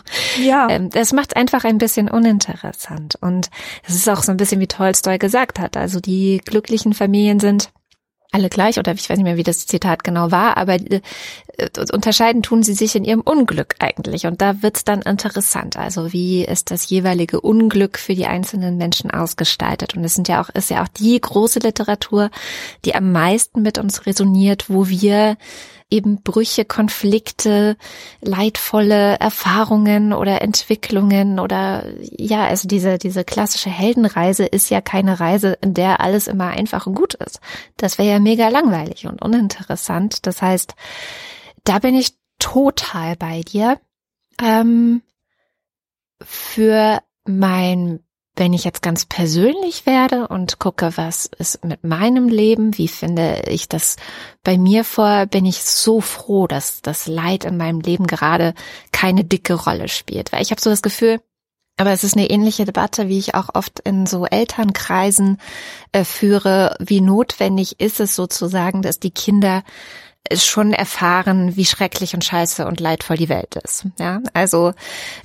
[0.40, 0.68] Ja.
[0.70, 3.16] Ähm, das macht einfach ein bisschen uninteressant.
[3.20, 3.50] Und
[3.86, 5.76] es ist auch so ein bisschen wie Tolstoi gesagt hat.
[5.76, 7.70] Also die glücklichen Familien sind
[8.32, 11.00] alle gleich oder ich weiß nicht mehr, wie das Zitat genau war, aber äh,
[11.92, 14.26] unterscheiden tun sie sich in ihrem Unglück eigentlich.
[14.26, 15.76] Und da wird's dann interessant.
[15.76, 19.94] Also wie ist das jeweilige Unglück für die einzelnen Menschen ausgestaltet?
[19.94, 22.30] Und es sind ja auch, ist ja auch die große Literatur,
[22.86, 25.36] die am meisten mit uns resoniert, wo wir
[25.92, 27.76] eben Brüche, Konflikte,
[28.20, 35.58] leidvolle Erfahrungen oder Entwicklungen oder ja, also diese, diese klassische Heldenreise ist ja keine Reise,
[35.60, 37.40] in der alles immer einfach und gut ist.
[37.76, 40.26] Das wäre ja mega langweilig und uninteressant.
[40.26, 40.74] Das heißt,
[41.64, 43.78] da bin ich total bei dir.
[44.42, 45.02] Ähm,
[46.24, 48.00] für mein
[48.36, 53.42] wenn ich jetzt ganz persönlich werde und gucke, was ist mit meinem Leben, wie finde
[53.46, 53.96] ich das
[54.42, 58.54] bei mir vor, bin ich so froh, dass das Leid in meinem Leben gerade
[58.90, 60.32] keine dicke Rolle spielt.
[60.32, 61.20] Weil ich habe so das Gefühl,
[61.76, 65.38] aber es ist eine ähnliche Debatte, wie ich auch oft in so Elternkreisen
[65.92, 66.76] äh, führe.
[66.80, 69.62] Wie notwendig ist es sozusagen, dass die Kinder
[70.36, 73.86] schon erfahren, wie schrecklich und scheiße und leidvoll die Welt ist.
[73.98, 74.72] Ja, also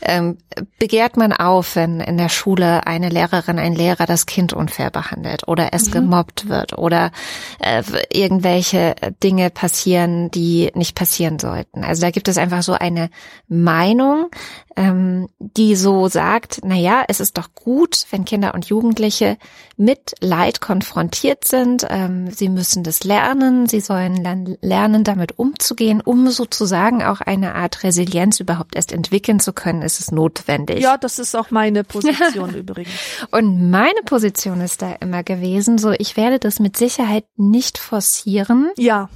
[0.01, 0.37] ähm,
[0.79, 5.47] begehrt man auf, wenn in der Schule eine Lehrerin, ein Lehrer das Kind unfair behandelt
[5.47, 5.91] oder es mhm.
[5.91, 7.11] gemobbt wird oder
[7.59, 11.83] äh, irgendwelche Dinge passieren, die nicht passieren sollten.
[11.83, 13.09] Also da gibt es einfach so eine
[13.47, 14.29] Meinung,
[14.75, 19.37] ähm, die so sagt, na ja, es ist doch gut, wenn Kinder und Jugendliche
[19.75, 21.85] mit Leid konfrontiert sind.
[21.89, 27.83] Ähm, sie müssen das lernen, sie sollen lernen, damit umzugehen, um sozusagen auch eine Art
[27.83, 30.79] Resilienz überhaupt erst entwickeln zu können, ist es notwendig.
[30.79, 32.91] Ja, das ist auch meine Position übrigens.
[33.31, 38.71] Und meine Position ist da immer gewesen, so ich werde das mit Sicherheit nicht forcieren.
[38.77, 39.09] Ja.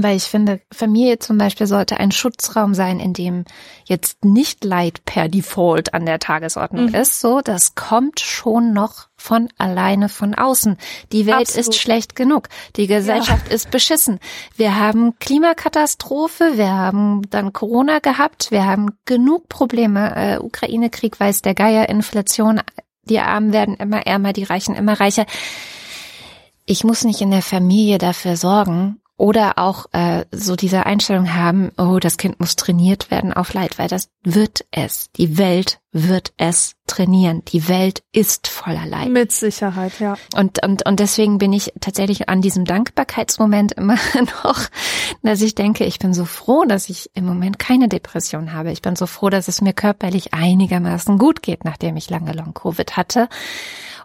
[0.00, 3.44] Weil ich finde, Familie zum Beispiel sollte ein Schutzraum sein, in dem
[3.84, 6.94] jetzt nicht Leid per Default an der Tagesordnung mhm.
[6.94, 7.20] ist.
[7.20, 10.78] So, das kommt schon noch von alleine von außen.
[11.12, 11.68] Die Welt Absolut.
[11.68, 12.48] ist schlecht genug.
[12.76, 13.54] Die Gesellschaft ja.
[13.54, 14.20] ist beschissen.
[14.56, 20.14] Wir haben Klimakatastrophe, wir haben dann Corona gehabt, wir haben genug Probleme.
[20.16, 22.60] Äh, Ukraine-Krieg weiß der Geier, Inflation,
[23.04, 25.26] die Armen werden immer ärmer, die Reichen immer reicher.
[26.64, 31.72] Ich muss nicht in der Familie dafür sorgen, oder auch äh, so diese Einstellung haben,
[31.76, 35.10] oh, das Kind muss trainiert werden auf Leid, weil das wird es.
[35.16, 37.42] Die Welt wird es trainieren.
[37.48, 39.08] Die Welt ist voller Leid.
[39.08, 40.16] Mit Sicherheit, ja.
[40.36, 43.98] Und, und, und deswegen bin ich tatsächlich an diesem Dankbarkeitsmoment immer
[44.44, 44.60] noch,
[45.24, 48.70] dass ich denke, ich bin so froh, dass ich im Moment keine Depression habe.
[48.70, 52.96] Ich bin so froh, dass es mir körperlich einigermaßen gut geht, nachdem ich lange Long-Covid
[52.96, 53.28] hatte.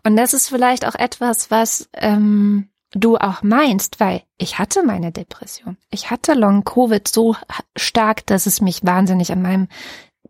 [0.03, 5.11] Und das ist vielleicht auch etwas, was ähm, du auch meinst, weil ich hatte meine
[5.11, 5.77] Depression.
[5.89, 7.35] Ich hatte Long Covid so
[7.75, 9.67] stark, dass es mich wahnsinnig an meinem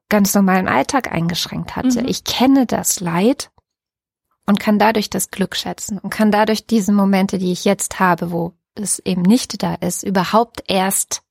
[0.10, 2.02] ganz normalen Alltag eingeschränkt hatte.
[2.02, 2.08] Mhm.
[2.08, 3.52] Ich kenne das Leid
[4.46, 8.32] und kann dadurch das Glück schätzen und kann dadurch diese Momente, die ich jetzt habe,
[8.32, 11.22] wo es eben nicht da ist, überhaupt erst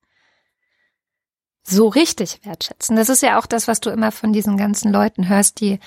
[1.64, 2.96] so richtig wertschätzen.
[2.96, 5.78] Das ist ja auch das, was du immer von diesen ganzen Leuten hörst, die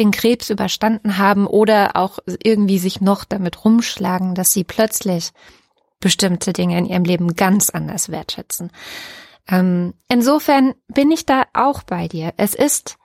[0.00, 5.30] den Krebs überstanden haben oder auch irgendwie sich noch damit rumschlagen, dass sie plötzlich
[6.00, 8.72] bestimmte Dinge in ihrem Leben ganz anders wertschätzen.
[9.46, 12.32] Ähm, insofern bin ich da auch bei dir.
[12.36, 12.96] Es ist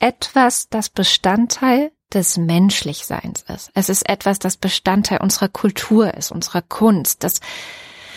[0.00, 3.70] etwas, das Bestandteil des Menschlichseins ist.
[3.74, 7.22] Es ist etwas, das Bestandteil unserer Kultur ist, unserer Kunst.
[7.22, 7.40] Das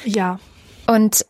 [0.05, 0.39] ja.
[0.87, 1.25] Und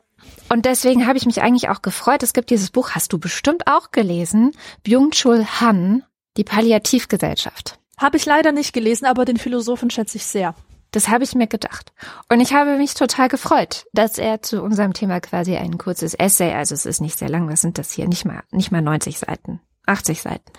[0.49, 2.23] und deswegen habe ich mich eigentlich auch gefreut.
[2.23, 4.51] Es gibt dieses Buch, hast du bestimmt auch gelesen,
[4.83, 6.03] Byung-Chul Han,
[6.37, 7.79] die Palliativgesellschaft.
[7.97, 10.55] Habe ich leider nicht gelesen, aber den Philosophen schätze ich sehr.
[10.91, 11.93] Das habe ich mir gedacht.
[12.29, 16.53] Und ich habe mich total gefreut, dass er zu unserem Thema quasi ein kurzes Essay,
[16.53, 18.07] also es ist nicht sehr lang, was sind das hier?
[18.07, 20.51] Nicht mal, nicht mal 90 Seiten, 80 Seiten,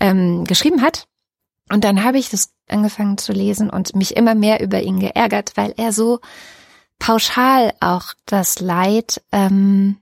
[0.00, 1.06] ähm, geschrieben hat.
[1.70, 5.52] Und dann habe ich das angefangen zu lesen und mich immer mehr über ihn geärgert,
[5.54, 6.18] weil er so
[6.98, 9.98] pauschal auch das Leid ähm,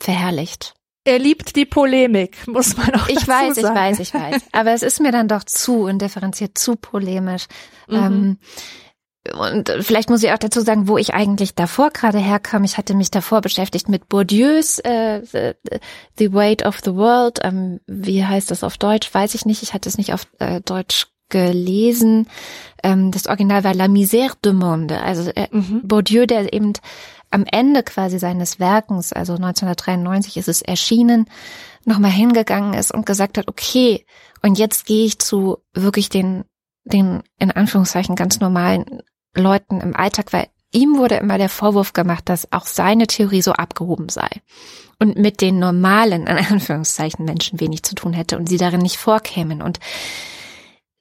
[0.00, 0.74] verherrlicht.
[1.08, 3.58] Er liebt die Polemik, muss man auch ich weiß, sagen.
[3.58, 4.42] Ich weiß, ich weiß, ich weiß.
[4.52, 7.46] Aber es ist mir dann doch zu undifferenziert, zu polemisch.
[7.88, 7.96] Mhm.
[7.96, 8.38] Ähm,
[9.38, 12.62] und vielleicht muss ich auch dazu sagen, wo ich eigentlich davor gerade herkam.
[12.64, 15.52] Ich hatte mich davor beschäftigt mit Bourdieus äh, the,
[16.18, 17.38] the Weight of the World.
[17.42, 19.12] Ähm, wie heißt das auf Deutsch?
[19.12, 19.62] Weiß ich nicht.
[19.62, 22.28] Ich hatte es nicht auf äh, Deutsch gelesen.
[22.82, 25.00] Ähm, das Original war La Misère du Monde.
[25.00, 25.80] Also äh, mhm.
[25.84, 26.74] Bourdieu, der eben
[27.30, 31.26] am Ende quasi seines Werkens, also 1993 ist es erschienen,
[31.84, 34.06] nochmal hingegangen ist und gesagt hat, okay,
[34.42, 36.44] und jetzt gehe ich zu wirklich den,
[36.84, 39.02] den in Anführungszeichen ganz normalen
[39.34, 43.52] Leuten im Alltag, weil ihm wurde immer der Vorwurf gemacht, dass auch seine Theorie so
[43.52, 44.28] abgehoben sei
[44.98, 48.96] und mit den normalen, in Anführungszeichen, Menschen wenig zu tun hätte und sie darin nicht
[48.96, 49.62] vorkämen.
[49.62, 49.78] Und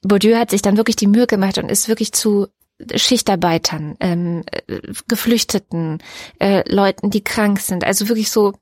[0.01, 2.47] Bourdieu hat sich dann wirklich die Mühe gemacht und ist wirklich zu
[2.95, 5.99] Schichtarbeitern, ähm, äh, Geflüchteten,
[6.39, 8.53] äh, Leuten, die krank sind, also wirklich so,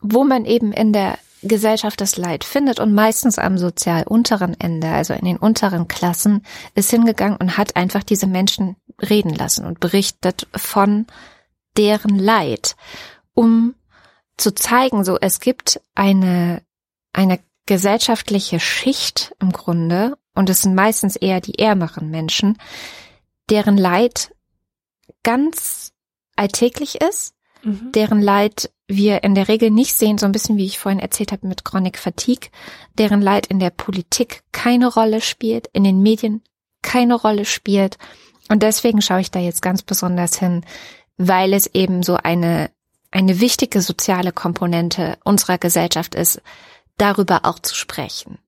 [0.00, 4.88] wo man eben in der Gesellschaft das Leid findet und meistens am sozial unteren Ende,
[4.88, 6.44] also in den unteren Klassen,
[6.74, 11.06] ist hingegangen und hat einfach diese Menschen reden lassen und berichtet von
[11.76, 12.76] deren Leid,
[13.34, 13.74] um
[14.36, 16.62] zu zeigen, so es gibt eine,
[17.12, 22.56] eine gesellschaftliche Schicht im Grunde, und es sind meistens eher die ärmeren Menschen,
[23.50, 24.34] deren Leid
[25.22, 25.92] ganz
[26.36, 27.92] alltäglich ist, mhm.
[27.92, 31.32] deren Leid wir in der Regel nicht sehen, so ein bisschen wie ich vorhin erzählt
[31.32, 32.50] habe mit Chronic Fatigue,
[32.98, 36.42] deren Leid in der Politik keine Rolle spielt, in den Medien
[36.82, 37.98] keine Rolle spielt.
[38.48, 40.64] Und deswegen schaue ich da jetzt ganz besonders hin,
[41.16, 42.70] weil es eben so eine,
[43.10, 46.42] eine wichtige soziale Komponente unserer Gesellschaft ist,
[46.96, 48.38] darüber auch zu sprechen.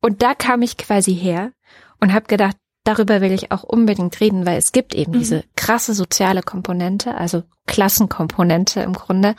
[0.00, 1.52] Und da kam ich quasi her
[1.98, 5.18] und habe gedacht, darüber will ich auch unbedingt reden, weil es gibt eben mhm.
[5.18, 9.34] diese krasse soziale Komponente, also Klassenkomponente im Grunde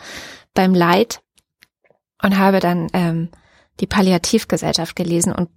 [0.54, 1.22] beim Leid
[2.22, 3.30] und habe dann ähm,
[3.80, 5.50] die Palliativgesellschaft gelesen und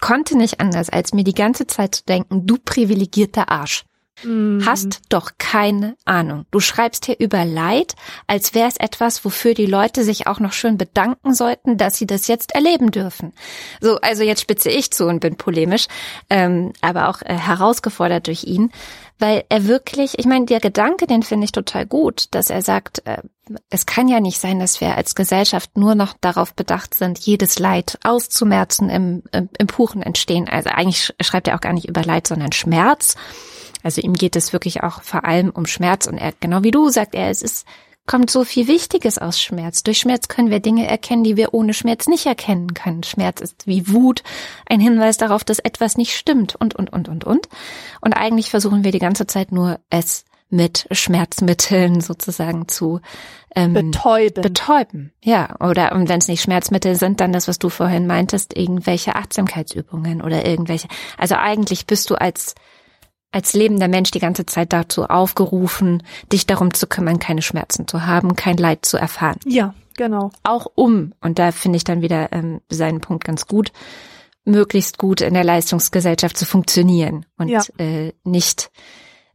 [0.00, 3.84] konnte nicht anders, als mir die ganze Zeit zu denken, du privilegierter Arsch.
[4.22, 4.64] Mhm.
[4.66, 6.44] Hast doch keine Ahnung.
[6.50, 7.94] Du schreibst hier über Leid,
[8.26, 12.06] als wäre es etwas, wofür die Leute sich auch noch schön bedanken sollten, dass sie
[12.06, 13.32] das jetzt erleben dürfen.
[13.80, 15.86] So, also jetzt spitze ich zu und bin polemisch,
[16.30, 18.72] ähm, aber auch äh, herausgefordert durch ihn,
[19.18, 23.06] weil er wirklich, ich meine, der Gedanke, den finde ich total gut, dass er sagt,
[23.06, 23.18] äh,
[23.70, 27.58] es kann ja nicht sein, dass wir als Gesellschaft nur noch darauf bedacht sind, jedes
[27.58, 30.48] Leid auszumerzen im, im, im puren Entstehen.
[30.48, 33.16] Also eigentlich schreibt er auch gar nicht über Leid, sondern Schmerz.
[33.82, 36.88] Also ihm geht es wirklich auch vor allem um Schmerz und er, genau wie du
[36.88, 37.66] sagt er, es ist,
[38.06, 39.82] kommt so viel Wichtiges aus Schmerz.
[39.84, 43.04] Durch Schmerz können wir Dinge erkennen, die wir ohne Schmerz nicht erkennen können.
[43.04, 44.22] Schmerz ist wie Wut,
[44.66, 47.48] ein Hinweis darauf, dass etwas nicht stimmt und, und, und, und, und.
[48.00, 53.00] Und eigentlich versuchen wir die ganze Zeit nur, es mit Schmerzmitteln sozusagen zu
[53.54, 54.42] ähm, betäuben.
[54.42, 55.54] Betäuben, ja.
[55.60, 60.22] Oder und wenn es nicht Schmerzmittel sind, dann das, was du vorhin meintest, irgendwelche Achtsamkeitsübungen
[60.22, 60.88] oder irgendwelche.
[61.18, 62.54] Also eigentlich bist du als
[63.30, 66.02] als lebender Mensch die ganze Zeit dazu aufgerufen,
[66.32, 69.38] dich darum zu kümmern, keine Schmerzen zu haben, kein Leid zu erfahren.
[69.44, 70.30] Ja, genau.
[70.42, 73.72] Auch um, und da finde ich dann wieder ähm, seinen Punkt ganz gut,
[74.44, 77.62] möglichst gut in der Leistungsgesellschaft zu funktionieren und ja.
[77.76, 78.70] äh, nicht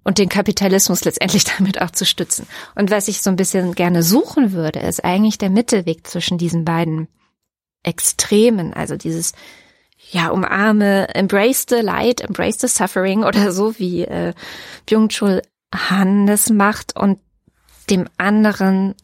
[0.04, 2.48] und den Kapitalismus letztendlich damit auch zu stützen.
[2.76, 6.66] Und was ich so ein bisschen gerne suchen würde, ist eigentlich der Mittelweg zwischen diesen
[6.66, 7.08] beiden
[7.84, 9.34] Extremen, also dieses
[10.14, 14.34] ja, umarme, embrace the light, embrace the suffering oder so, wie äh,
[14.86, 15.42] Byung-Chul
[15.90, 17.20] Han das macht und
[17.90, 18.96] dem anderen,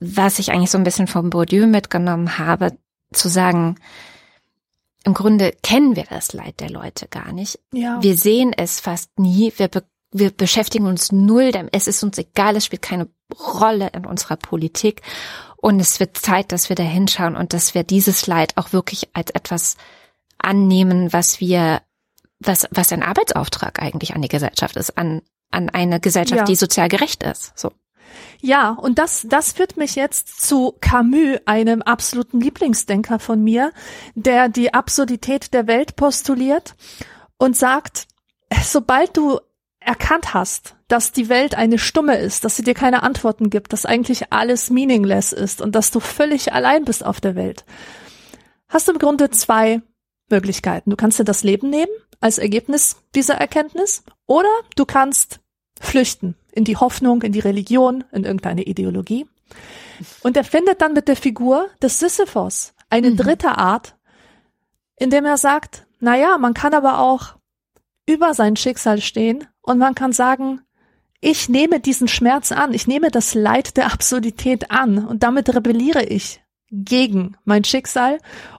[0.00, 2.76] was ich eigentlich so ein bisschen vom Bourdieu mitgenommen habe,
[3.12, 3.76] zu sagen,
[5.04, 7.58] im Grunde kennen wir das Leid der Leute gar nicht.
[7.72, 8.02] Ja.
[8.02, 9.52] Wir sehen es fast nie.
[9.56, 11.50] Wir, be wir beschäftigen uns null.
[11.72, 12.56] Es ist uns egal.
[12.56, 15.02] Es spielt keine Rolle in unserer Politik.
[15.56, 19.08] Und es wird Zeit, dass wir da hinschauen und dass wir dieses Leid auch wirklich
[19.12, 19.76] als etwas
[20.38, 21.82] annehmen, was wir,
[22.40, 26.44] was, was ein Arbeitsauftrag eigentlich an die Gesellschaft ist, an, an eine Gesellschaft, ja.
[26.44, 27.58] die sozial gerecht ist.
[27.58, 27.72] So.
[28.40, 33.72] Ja, und das, das führt mich jetzt zu Camus, einem absoluten Lieblingsdenker von mir,
[34.14, 36.74] der die Absurdität der Welt postuliert
[37.36, 38.06] und sagt,
[38.62, 39.40] sobald du
[39.80, 43.86] erkannt hast, dass die Welt eine Stumme ist, dass sie dir keine Antworten gibt, dass
[43.86, 47.64] eigentlich alles meaningless ist und dass du völlig allein bist auf der Welt,
[48.68, 49.82] hast du im Grunde zwei
[50.30, 50.90] Möglichkeiten.
[50.90, 55.40] Du kannst dir das Leben nehmen als Ergebnis dieser Erkenntnis oder du kannst
[55.80, 59.26] flüchten in die Hoffnung, in die Religion, in irgendeine Ideologie.
[60.22, 63.16] Und er findet dann mit der Figur des Sisyphos eine mhm.
[63.16, 63.96] dritte Art,
[64.96, 67.36] indem er sagt, na ja, man kann aber auch
[68.06, 70.62] über sein Schicksal stehen und man kann sagen,
[71.20, 76.04] ich nehme diesen Schmerz an, ich nehme das Leid der Absurdität an und damit rebelliere
[76.04, 78.18] ich gegen mein Schicksal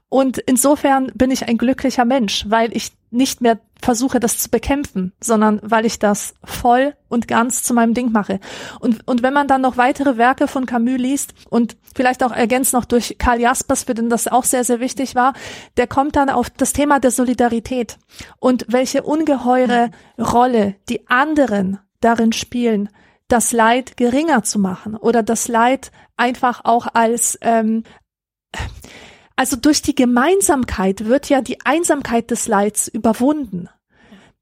[0.10, 5.14] und insofern bin ich ein glücklicher Mensch, weil ich nicht mehr versuche, das zu bekämpfen,
[5.22, 8.40] sondern weil ich das voll und ganz zu meinem Ding mache.
[8.80, 12.74] Und, und wenn man dann noch weitere Werke von Camus liest und vielleicht auch ergänzt
[12.74, 15.34] noch durch Karl Jaspers, für den das auch sehr, sehr wichtig war,
[15.78, 17.98] der kommt dann auf das Thema der Solidarität
[18.40, 22.90] und welche ungeheure Rolle die anderen darin spielen,
[23.28, 27.84] das Leid geringer zu machen oder das Leid einfach auch als ähm,
[29.40, 33.70] also durch die Gemeinsamkeit wird ja die Einsamkeit des Leids überwunden.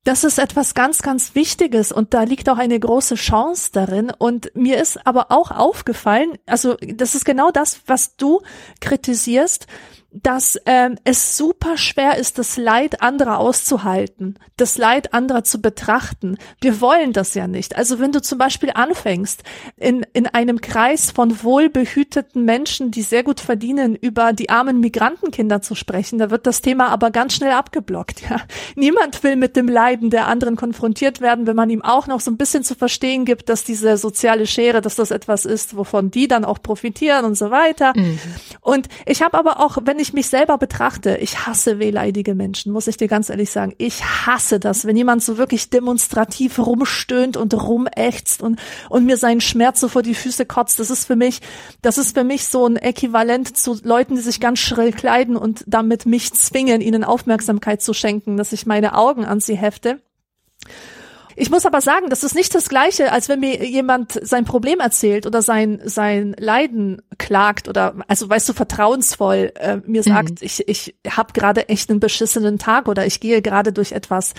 [0.03, 4.11] Das ist etwas ganz, ganz Wichtiges und da liegt auch eine große Chance darin.
[4.17, 8.41] Und mir ist aber auch aufgefallen, also das ist genau das, was du
[8.81, 9.67] kritisierst,
[10.11, 16.37] dass ähm, es super schwer ist, das Leid anderer auszuhalten, das Leid anderer zu betrachten.
[16.61, 17.75] Wir wollen das ja nicht.
[17.75, 19.43] Also wenn du zum Beispiel anfängst,
[19.75, 25.61] in, in einem Kreis von wohlbehüteten Menschen, die sehr gut verdienen, über die armen Migrantenkinder
[25.61, 28.21] zu sprechen, da wird das Thema aber ganz schnell abgeblockt.
[28.27, 28.41] Ja?
[28.75, 32.29] Niemand will mit dem Leiden der anderen konfrontiert werden, wenn man ihm auch noch so
[32.29, 36.27] ein bisschen zu verstehen gibt, dass diese soziale Schere, dass das etwas ist, wovon die
[36.27, 37.93] dann auch profitieren und so weiter.
[37.95, 38.19] Mhm.
[38.59, 42.71] Und ich habe aber auch, wenn ich ich mich selber betrachte, ich hasse wehleidige Menschen,
[42.71, 43.73] muss ich dir ganz ehrlich sagen.
[43.77, 49.41] Ich hasse das, wenn jemand so wirklich demonstrativ rumstöhnt und rumächzt und, und mir seinen
[49.41, 50.79] Schmerz so vor die Füße kotzt.
[50.79, 51.41] Das ist für mich,
[51.81, 55.63] das ist für mich so ein Äquivalent zu Leuten, die sich ganz schrill kleiden und
[55.67, 59.99] damit mich zwingen, ihnen Aufmerksamkeit zu schenken, dass ich meine Augen an sie hefte.
[61.39, 64.79] Ich muss aber sagen, das ist nicht das Gleiche, als wenn mir jemand sein Problem
[64.79, 70.37] erzählt oder sein sein Leiden klagt oder also weißt du vertrauensvoll äh, mir sagt, mhm.
[70.41, 74.33] ich ich habe gerade echt einen beschissenen Tag oder ich gehe gerade durch etwas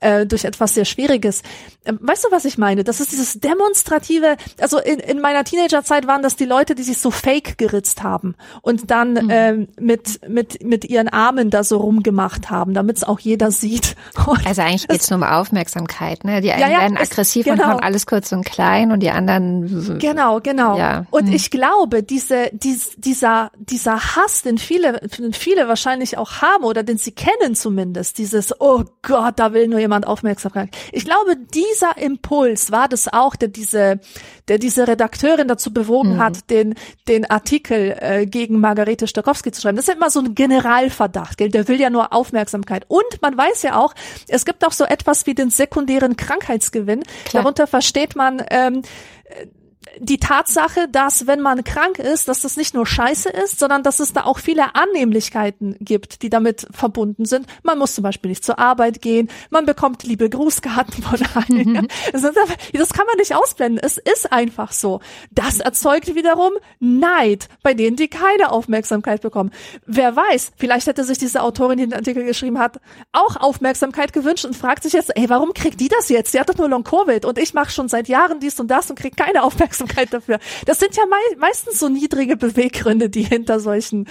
[0.00, 1.42] äh, durch etwas sehr Schwieriges.
[1.84, 2.84] Ähm, weißt du, was ich meine?
[2.84, 6.98] Das ist dieses demonstrative, also in, in meiner Teenagerzeit waren das die Leute, die sich
[6.98, 9.28] so fake geritzt haben und dann mhm.
[9.30, 13.96] ähm, mit, mit, mit ihren Armen da so rumgemacht haben, damit es auch jeder sieht.
[14.26, 16.40] Und also eigentlich geht es nur um Aufmerksamkeit, ne?
[16.40, 17.64] Die einen ja, ja, werden aggressiv es, genau.
[17.64, 19.98] und von alles kurz und klein und die anderen.
[19.98, 20.76] Genau, genau.
[20.76, 21.06] Ja.
[21.10, 21.32] Und mhm.
[21.32, 26.82] ich glaube, diese, dies, dieser, dieser Hass, den viele, den viele wahrscheinlich auch haben oder
[26.82, 30.70] den sie kennen zumindest, dieses, oh Gott, da will nur jemand Aufmerksamkeit.
[30.92, 34.00] Ich glaube, die dieser Impuls war das auch, der diese,
[34.48, 36.20] der diese Redakteurin dazu bewogen mhm.
[36.20, 36.74] hat, den,
[37.08, 39.76] den Artikel äh, gegen Margarete Stokowski zu schreiben.
[39.76, 41.50] Das ist ja immer so ein Generalverdacht, gell?
[41.50, 42.84] Der will ja nur Aufmerksamkeit.
[42.88, 43.94] Und man weiß ja auch,
[44.28, 47.02] es gibt auch so etwas wie den sekundären Krankheitsgewinn.
[47.24, 47.42] Klar.
[47.42, 48.82] Darunter versteht man, ähm,
[49.98, 54.00] die Tatsache, dass wenn man krank ist, dass das nicht nur Scheiße ist, sondern dass
[54.00, 57.46] es da auch viele Annehmlichkeiten gibt, die damit verbunden sind.
[57.62, 61.72] Man muss zum Beispiel nicht zur Arbeit gehen, man bekommt liebe Grußkarten von allen.
[61.72, 61.88] Mhm.
[62.12, 63.80] Das kann man nicht ausblenden.
[63.82, 65.00] Es ist einfach so.
[65.30, 69.50] Das erzeugt wiederum Neid bei denen, die keine Aufmerksamkeit bekommen.
[69.86, 72.80] Wer weiß, vielleicht hätte sich diese Autorin, die den Artikel geschrieben hat,
[73.12, 76.34] auch Aufmerksamkeit gewünscht und fragt sich jetzt, ey, warum kriegt die das jetzt?
[76.34, 78.98] Die hat doch nur Long-Covid und ich mache schon seit Jahren dies und das und
[78.98, 79.79] krieg keine Aufmerksamkeit.
[79.80, 80.38] Aufmerksamkeit dafür.
[80.66, 84.06] Das sind ja mei meistens so niedrige Beweggründe, die hinter solchen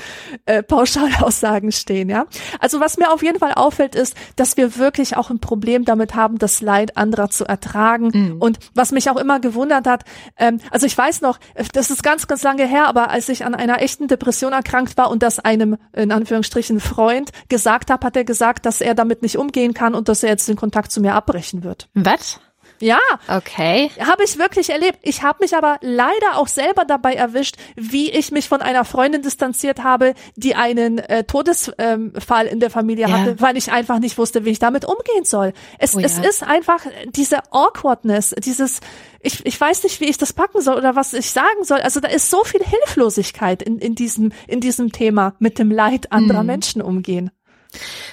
[0.45, 2.25] äh, Pauschalaussagen stehen, ja.
[2.59, 6.15] Also was mir auf jeden Fall auffällt, ist, dass wir wirklich auch ein Problem damit
[6.15, 8.11] haben, das Leid anderer zu ertragen.
[8.13, 8.41] Mhm.
[8.41, 10.03] Und was mich auch immer gewundert hat,
[10.37, 11.39] ähm, also ich weiß noch,
[11.73, 15.09] das ist ganz, ganz lange her, aber als ich an einer echten Depression erkrankt war
[15.09, 19.37] und das einem, in Anführungsstrichen, Freund gesagt habe, hat er gesagt, dass er damit nicht
[19.37, 21.89] umgehen kann und dass er jetzt den Kontakt zu mir abbrechen wird.
[21.93, 22.39] Was?
[22.81, 22.99] Ja.
[23.27, 23.91] Okay.
[23.99, 24.99] Habe ich wirklich erlebt.
[25.01, 29.21] Ich habe mich aber leider auch selber dabei erwischt, wie ich mich von einer Freundin
[29.21, 32.13] distanziert habe, die einen äh, Todesfall ähm,
[32.51, 33.17] in der Familie ja.
[33.17, 35.53] hatte, weil ich einfach nicht wusste, wie ich damit umgehen soll.
[35.77, 36.05] Es, oh, ja.
[36.05, 38.79] es ist einfach diese Awkwardness, dieses,
[39.21, 41.79] ich, ich weiß nicht, wie ich das packen soll oder was ich sagen soll.
[41.81, 46.11] Also da ist so viel Hilflosigkeit in, in, diesem, in diesem Thema mit dem Leid
[46.11, 46.47] anderer mhm.
[46.47, 47.31] Menschen umgehen.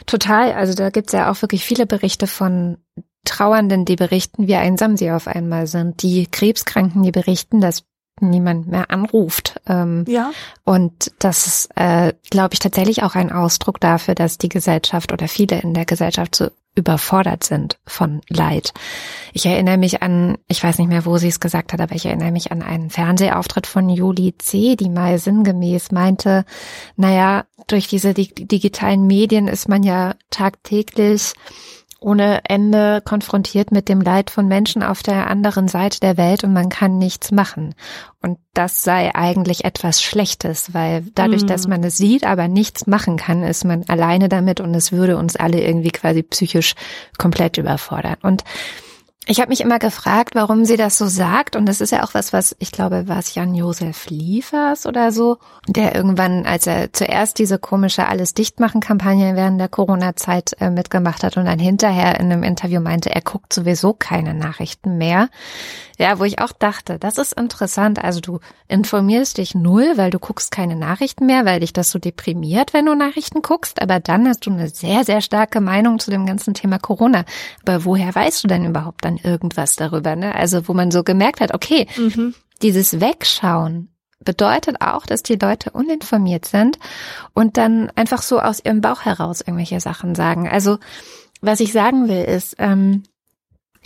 [0.06, 0.52] Total.
[0.52, 2.78] Also da gibt's ja auch wirklich viele Berichte von
[3.26, 6.02] Trauernden, die berichten, wie einsam sie auf einmal sind.
[6.02, 7.84] Die Krebskranken, die berichten, dass
[8.20, 9.60] niemand mehr anruft.
[9.66, 10.32] Ähm, ja.
[10.64, 15.28] Und das ist, äh, glaube ich, tatsächlich auch ein Ausdruck dafür, dass die Gesellschaft oder
[15.28, 18.72] viele in der Gesellschaft so überfordert sind von Leid.
[19.32, 22.04] Ich erinnere mich an, ich weiß nicht mehr, wo sie es gesagt hat, aber ich
[22.04, 26.44] erinnere mich an einen Fernsehauftritt von Juli C., die mal sinngemäß meinte,
[26.96, 31.32] naja, durch diese digitalen Medien ist man ja tagtäglich
[32.00, 36.52] ohne Ende konfrontiert mit dem Leid von Menschen auf der anderen Seite der Welt und
[36.52, 37.74] man kann nichts machen.
[38.20, 41.46] Und das sei eigentlich etwas Schlechtes, weil dadurch, mm.
[41.46, 45.16] dass man es sieht, aber nichts machen kann, ist man alleine damit und es würde
[45.16, 46.74] uns alle irgendwie quasi psychisch
[47.18, 48.16] komplett überfordern.
[48.22, 48.44] Und
[49.28, 51.56] ich habe mich immer gefragt, warum sie das so sagt.
[51.56, 55.38] Und das ist ja auch was, was ich glaube, war es Jan-Josef Liefers oder so,
[55.66, 61.24] der irgendwann, als er zuerst diese komische Alles dichtmachen Kampagne während der Corona-Zeit äh, mitgemacht
[61.24, 65.28] hat und dann hinterher in einem Interview meinte, er guckt sowieso keine Nachrichten mehr.
[65.98, 68.02] Ja, wo ich auch dachte, das ist interessant.
[68.02, 71.98] Also du informierst dich null, weil du guckst keine Nachrichten mehr, weil dich das so
[71.98, 73.80] deprimiert, wenn du Nachrichten guckst.
[73.80, 77.24] Aber dann hast du eine sehr, sehr starke Meinung zu dem ganzen Thema Corona.
[77.62, 80.16] Aber woher weißt du denn überhaupt dann irgendwas darüber?
[80.16, 80.34] Ne?
[80.34, 82.34] Also wo man so gemerkt hat, okay, mhm.
[82.62, 83.88] dieses Wegschauen
[84.26, 86.78] bedeutet auch, dass die Leute uninformiert sind
[87.32, 90.48] und dann einfach so aus ihrem Bauch heraus irgendwelche Sachen sagen.
[90.48, 90.78] Also
[91.40, 93.04] was ich sagen will ist, ähm,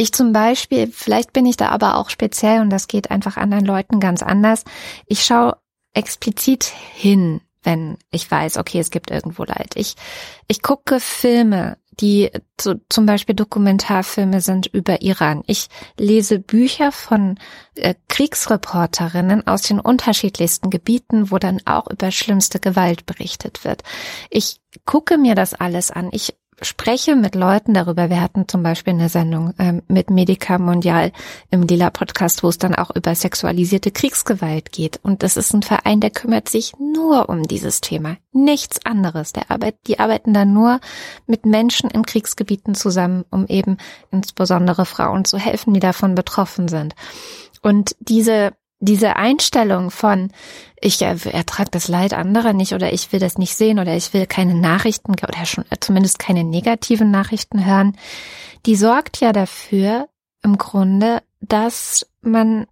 [0.01, 3.67] ich zum Beispiel, vielleicht bin ich da aber auch speziell und das geht einfach anderen
[3.67, 4.65] Leuten ganz anders.
[5.05, 5.59] Ich schaue
[5.93, 9.73] explizit hin, wenn ich weiß, okay, es gibt irgendwo Leid.
[9.75, 9.97] Ich,
[10.49, 15.43] ich gucke Filme, die zu, zum Beispiel Dokumentarfilme sind über Iran.
[15.47, 17.39] Ich lese Bücher von
[17.75, 23.83] äh, Kriegsreporterinnen aus den unterschiedlichsten Gebieten, wo dann auch über schlimmste Gewalt berichtet wird.
[24.31, 26.09] Ich gucke mir das alles an.
[26.13, 28.11] Ich spreche mit Leuten darüber.
[28.11, 31.13] Wir hatten zum Beispiel eine Sendung ähm, mit Medica Mondial
[31.51, 35.01] im Lila Podcast, wo es dann auch über sexualisierte Kriegsgewalt geht.
[35.03, 38.17] Und das ist ein Verein, der kümmert sich nur um dieses Thema.
[38.33, 39.33] Nichts anderes.
[39.33, 40.81] Der Arbeit, die arbeiten dann nur
[41.27, 43.79] mit Menschen in Kriegsgebieten zusammen, um eben
[44.11, 46.95] insbesondere Frauen zu helfen, die davon betroffen sind.
[47.63, 50.33] Und diese diese Einstellung von,
[50.81, 54.27] ich ertrage das Leid anderer nicht oder ich will das nicht sehen oder ich will
[54.27, 57.97] keine Nachrichten oder schon zumindest keine negativen Nachrichten hören,
[58.67, 60.09] die sorgt ja dafür
[60.43, 62.67] im Grunde, dass man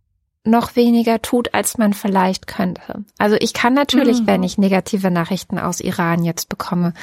[0.44, 3.04] noch weniger tut, als man vielleicht könnte.
[3.18, 4.26] Also ich kann natürlich, mhm.
[4.26, 6.94] wenn ich negative Nachrichten aus Iran jetzt bekomme,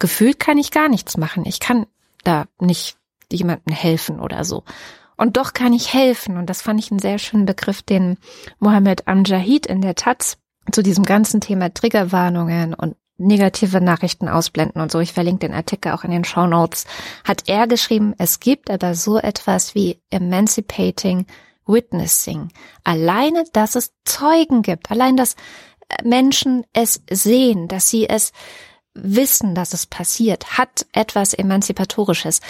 [0.00, 1.44] gefühlt kann ich gar nichts machen.
[1.46, 1.86] Ich kann
[2.24, 2.96] da nicht
[3.30, 4.64] jemandem helfen oder so.
[5.16, 6.36] Und doch kann ich helfen.
[6.36, 8.18] Und das fand ich einen sehr schönen Begriff, den
[8.58, 10.38] Mohammed Amjahid in der Taz
[10.72, 14.98] zu diesem ganzen Thema Triggerwarnungen und negative Nachrichten ausblenden und so.
[15.00, 16.86] Ich verlinke den Artikel auch in den Show Notes.
[17.24, 21.26] Hat er geschrieben, es gibt aber so etwas wie Emancipating
[21.66, 22.48] Witnessing.
[22.82, 25.36] Alleine, dass es Zeugen gibt, allein, dass
[26.02, 28.32] Menschen es sehen, dass sie es
[28.94, 32.40] wissen, dass es passiert, hat etwas Emanzipatorisches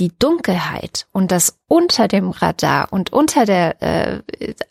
[0.00, 4.22] die Dunkelheit und das unter dem Radar und unter der äh,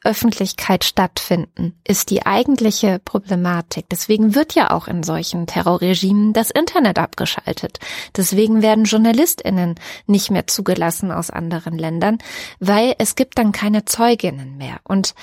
[0.03, 3.85] Öffentlichkeit stattfinden, ist die eigentliche Problematik.
[3.89, 7.79] Deswegen wird ja auch in solchen Terrorregimen das Internet abgeschaltet.
[8.15, 9.75] Deswegen werden Journalistinnen
[10.07, 12.17] nicht mehr zugelassen aus anderen Ländern,
[12.59, 14.81] weil es gibt dann keine Zeuginnen mehr.
[14.83, 15.15] Und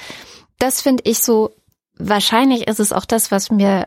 [0.59, 1.51] das finde ich so,
[1.96, 3.86] wahrscheinlich ist es auch das, was mir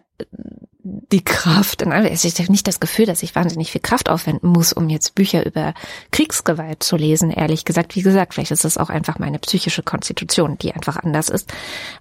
[0.85, 4.73] die Kraft, also ich habe nicht das Gefühl, dass ich wahnsinnig viel Kraft aufwenden muss,
[4.73, 5.73] um jetzt Bücher über
[6.11, 7.95] Kriegsgewalt zu lesen, ehrlich gesagt.
[7.95, 11.53] Wie gesagt, vielleicht ist es auch einfach meine psychische Konstitution, die einfach anders ist.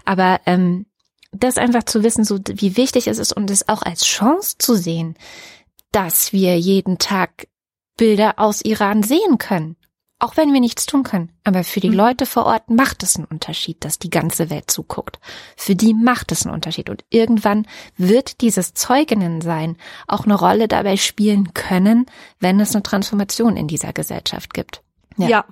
[0.04, 0.86] Aber ähm,
[1.30, 4.74] das einfach zu wissen, so wie wichtig es ist und es auch als Chance zu
[4.74, 5.14] sehen,
[5.92, 7.46] dass wir jeden Tag
[7.96, 9.76] Bilder aus Iran sehen können
[10.22, 11.30] auch wenn wir nichts tun können.
[11.42, 11.96] Aber für die mhm.
[11.96, 15.18] Leute vor Ort macht es einen Unterschied, dass die ganze Welt zuguckt.
[15.56, 16.88] Für die macht es einen Unterschied.
[16.90, 17.66] Und irgendwann
[17.96, 22.06] wird dieses Zeuginnensein auch eine Rolle dabei spielen können,
[22.38, 24.82] wenn es eine Transformation in dieser Gesellschaft gibt.
[25.16, 25.28] Ja.
[25.28, 25.44] ja.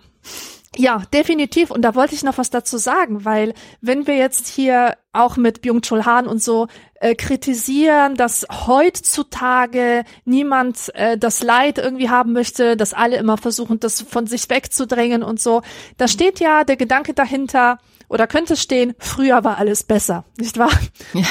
[0.76, 1.70] Ja, definitiv.
[1.70, 5.62] Und da wollte ich noch was dazu sagen, weil wenn wir jetzt hier auch mit
[5.62, 6.68] Byung-Chul Han und so
[7.00, 13.80] äh, kritisieren, dass heutzutage niemand äh, das Leid irgendwie haben möchte, dass alle immer versuchen,
[13.80, 15.62] das von sich wegzudrängen und so,
[15.96, 20.72] da steht ja der Gedanke dahinter oder könnte stehen, früher war alles besser, nicht wahr?
[21.14, 21.24] Ja.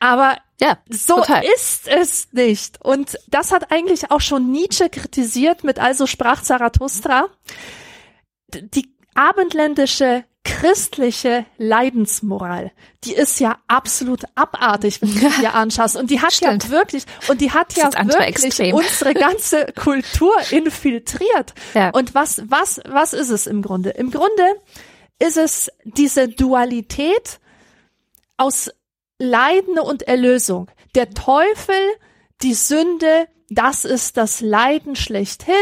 [0.00, 1.44] Aber ja, so total.
[1.54, 2.80] ist es nicht.
[2.82, 7.28] Und das hat eigentlich auch schon Nietzsche kritisiert mit Also sprach Zarathustra
[8.50, 12.72] die abendländische christliche Leidensmoral,
[13.04, 15.96] die ist ja absolut abartig, wenn du dir anschaust.
[15.96, 16.64] Und die hat Stimmt.
[16.64, 21.54] ja wirklich, und die hat ja wirklich unsere ganze Kultur infiltriert.
[21.74, 21.90] Ja.
[21.90, 23.90] Und was, was, was ist es im Grunde?
[23.90, 24.42] Im Grunde
[25.18, 27.38] ist es diese Dualität
[28.36, 28.70] aus
[29.18, 30.70] Leiden und Erlösung.
[30.94, 31.76] Der Teufel,
[32.42, 35.54] die Sünde, das ist das Leiden schlechthin,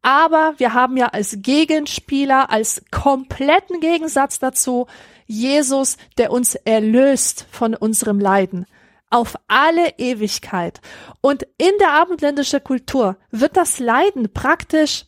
[0.00, 4.86] aber wir haben ja als Gegenspieler, als kompletten Gegensatz dazu
[5.26, 8.66] Jesus, der uns erlöst von unserem Leiden
[9.10, 10.80] auf alle Ewigkeit.
[11.20, 15.04] Und in der abendländischen Kultur wird das Leiden praktisch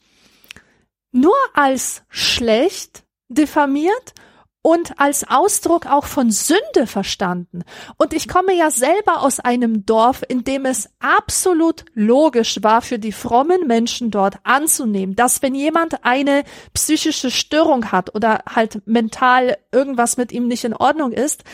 [1.13, 4.15] nur als schlecht diffamiert
[4.67, 7.63] und als Ausdruck auch von Sünde verstanden.
[7.99, 12.99] Und ich komme ja selber aus einem Dorf, in dem es absolut logisch war für
[12.99, 16.43] die frommen Menschen dort anzunehmen, dass wenn jemand eine
[16.75, 21.45] psychische Störung hat oder halt mental irgendwas mit ihm nicht in Ordnung ist,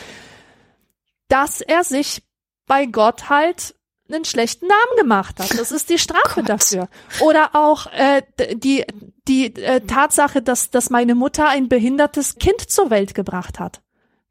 [1.27, 2.23] dass er sich
[2.65, 3.75] bei Gott halt
[4.11, 5.57] einen schlechten Namen gemacht hat.
[5.57, 6.49] Das ist die Strafe Gott.
[6.49, 6.89] dafür.
[7.21, 8.21] Oder auch äh,
[8.55, 8.85] die
[9.27, 13.81] die äh, Tatsache, dass dass meine Mutter ein behindertes Kind zur Welt gebracht hat.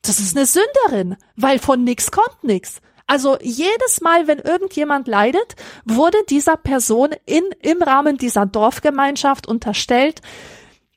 [0.03, 2.81] Das ist eine Sünderin, weil von nix kommt nix.
[3.07, 10.23] Also jedes Mal, wenn irgendjemand leidet, wurde dieser Person in im Rahmen dieser Dorfgemeinschaft unterstellt,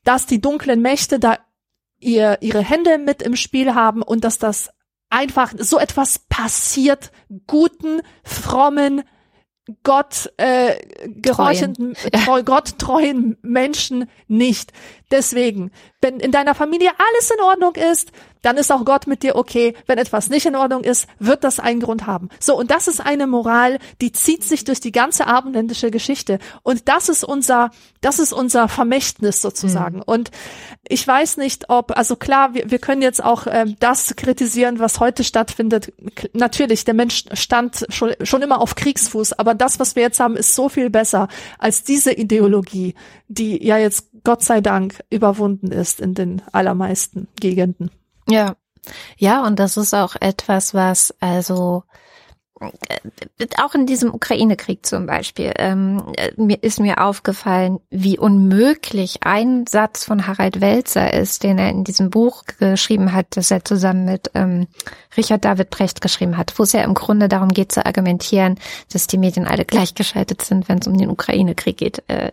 [0.03, 1.37] dass die dunklen Mächte da
[1.99, 4.69] ihr ihre Hände mit im Spiel haben und dass das
[5.09, 7.11] einfach so etwas passiert
[7.47, 9.03] guten, frommen,
[9.83, 10.75] Gott äh,
[11.07, 14.71] gehorchenden, treu, Gott treuen Menschen nicht.
[15.09, 18.11] Deswegen, wenn in deiner Familie alles in Ordnung ist,
[18.45, 19.73] dann ist auch Gott mit dir okay.
[19.87, 22.29] Wenn etwas nicht in Ordnung ist, wird das einen Grund haben.
[22.39, 26.37] So, und das ist eine Moral, die zieht sich durch die ganze abendländische Geschichte.
[26.61, 27.71] Und das ist unser,
[28.01, 29.97] das ist unser Vermächtnis sozusagen.
[29.97, 30.03] Mhm.
[30.05, 30.31] Und
[30.87, 34.99] ich weiß nicht, ob, also klar, wir, wir können jetzt auch äh, das kritisieren, was
[34.99, 35.91] heute stattfindet.
[36.33, 40.35] Natürlich, der Mensch stand schon, schon immer auf Kriegsfuß, aber das, was wir jetzt haben,
[40.35, 42.93] ist so viel besser als diese Ideologie,
[43.27, 47.89] die ja jetzt Gott sei Dank überwunden ist in den allermeisten Gegenden.
[48.27, 48.55] Ja.
[49.17, 51.83] Ja, und das ist auch etwas, was also
[52.61, 56.03] äh, auch in diesem Ukraine-Krieg zum Beispiel ähm,
[56.37, 61.83] mir ist mir aufgefallen, wie unmöglich ein Satz von Harald Welzer ist, den er in
[61.83, 64.67] diesem Buch geschrieben hat, das er zusammen mit ähm,
[65.17, 68.57] Richard David Brecht geschrieben hat, wo es ja im Grunde darum geht zu argumentieren,
[68.93, 72.03] dass die Medien alle gleichgeschaltet sind, wenn es um den Ukraine-Krieg geht.
[72.07, 72.31] Äh,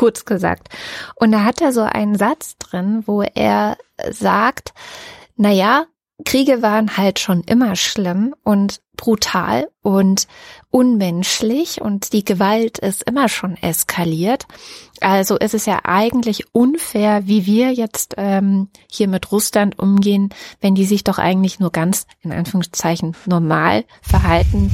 [0.00, 0.68] kurz gesagt.
[1.14, 3.76] Und da hat er so einen Satz drin, wo er
[4.10, 4.72] sagt,
[5.36, 5.84] na ja,
[6.24, 10.26] Kriege waren halt schon immer schlimm und brutal und
[10.70, 14.46] unmenschlich und die Gewalt ist immer schon eskaliert.
[15.02, 20.30] Also ist es ja eigentlich unfair, wie wir jetzt ähm, hier mit Russland umgehen,
[20.62, 24.70] wenn die sich doch eigentlich nur ganz in Anführungszeichen normal verhalten,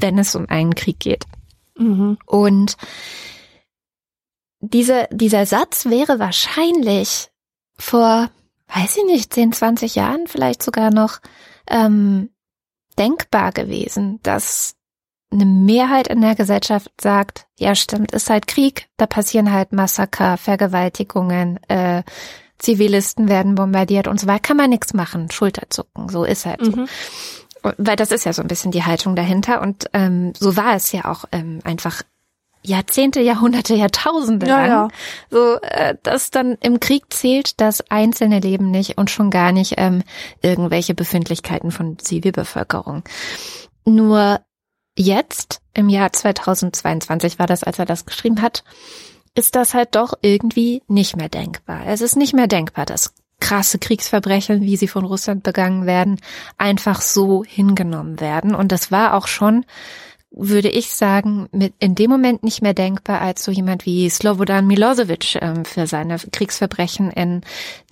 [0.00, 1.26] wenn es um einen Krieg geht.
[1.76, 2.18] Mhm.
[2.26, 2.76] Und
[4.70, 7.30] diese, dieser Satz wäre wahrscheinlich
[7.76, 8.30] vor,
[8.68, 11.20] weiß ich nicht, 10, 20 Jahren vielleicht sogar noch
[11.68, 12.30] ähm,
[12.98, 14.76] denkbar gewesen, dass
[15.30, 20.36] eine Mehrheit in der Gesellschaft sagt, ja stimmt, ist halt Krieg, da passieren halt Massaker,
[20.36, 22.02] Vergewaltigungen, äh,
[22.58, 26.86] Zivilisten werden bombardiert und so weiter, kann man nichts machen, Schulterzucken, so ist halt mhm.
[27.62, 27.72] so.
[27.78, 30.92] Weil das ist ja so ein bisschen die Haltung dahinter und ähm, so war es
[30.92, 32.02] ja auch ähm, einfach
[32.64, 34.88] Jahrzehnte, Jahrhunderte, Jahrtausende ja, lang, ja.
[35.30, 39.74] so äh, dass dann im Krieg zählt das einzelne Leben nicht und schon gar nicht
[39.76, 40.02] ähm,
[40.42, 43.02] irgendwelche Befindlichkeiten von Zivilbevölkerung.
[43.84, 44.40] Nur
[44.96, 48.64] jetzt im Jahr 2022 war das, als er das geschrieben hat,
[49.34, 51.82] ist das halt doch irgendwie nicht mehr denkbar.
[51.86, 56.18] Es ist nicht mehr denkbar, dass krasse Kriegsverbrechen, wie sie von Russland begangen werden,
[56.56, 58.54] einfach so hingenommen werden.
[58.54, 59.66] Und das war auch schon
[60.36, 64.66] würde ich sagen, mit in dem Moment nicht mehr denkbar als so jemand wie Slobodan
[64.66, 67.42] Milosevic ähm, für seine Kriegsverbrechen in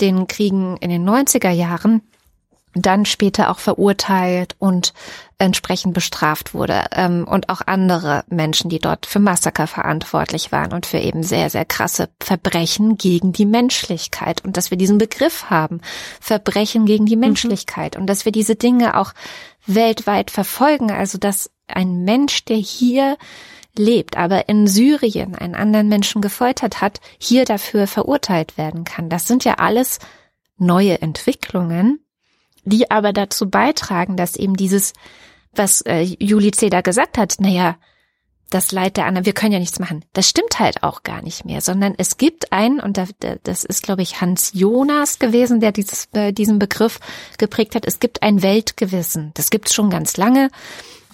[0.00, 2.02] den Kriegen in den 90er Jahren
[2.74, 4.94] dann später auch verurteilt und
[5.38, 10.86] entsprechend bestraft wurde ähm, und auch andere Menschen, die dort für Massaker verantwortlich waren und
[10.86, 15.80] für eben sehr, sehr krasse Verbrechen gegen die Menschlichkeit und dass wir diesen Begriff haben,
[16.20, 17.20] Verbrechen gegen die mhm.
[17.20, 18.02] Menschlichkeit mhm.
[18.02, 19.12] und dass wir diese Dinge auch
[19.66, 23.16] weltweit verfolgen, also dass ein Mensch, der hier
[23.76, 29.08] lebt, aber in Syrien einen anderen Menschen gefoltert hat, hier dafür verurteilt werden kann.
[29.08, 29.98] Das sind ja alles
[30.58, 32.04] neue Entwicklungen,
[32.64, 34.92] die aber dazu beitragen, dass eben dieses,
[35.52, 37.76] was äh, Juli Ceder gesagt hat, naja,
[38.50, 40.04] das Leid der anderen, wir können ja nichts machen.
[40.12, 43.00] Das stimmt halt auch gar nicht mehr, sondern es gibt einen, und
[43.42, 47.00] das ist, glaube ich, Hans Jonas gewesen, der dieses, äh, diesen Begriff
[47.38, 49.32] geprägt hat, es gibt ein Weltgewissen.
[49.34, 50.50] Das gibt es schon ganz lange.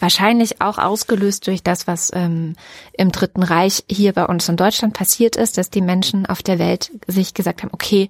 [0.00, 2.54] Wahrscheinlich auch ausgelöst durch das, was ähm,
[2.92, 6.58] im Dritten Reich hier bei uns in Deutschland passiert ist, dass die Menschen auf der
[6.58, 8.08] Welt sich gesagt haben, okay,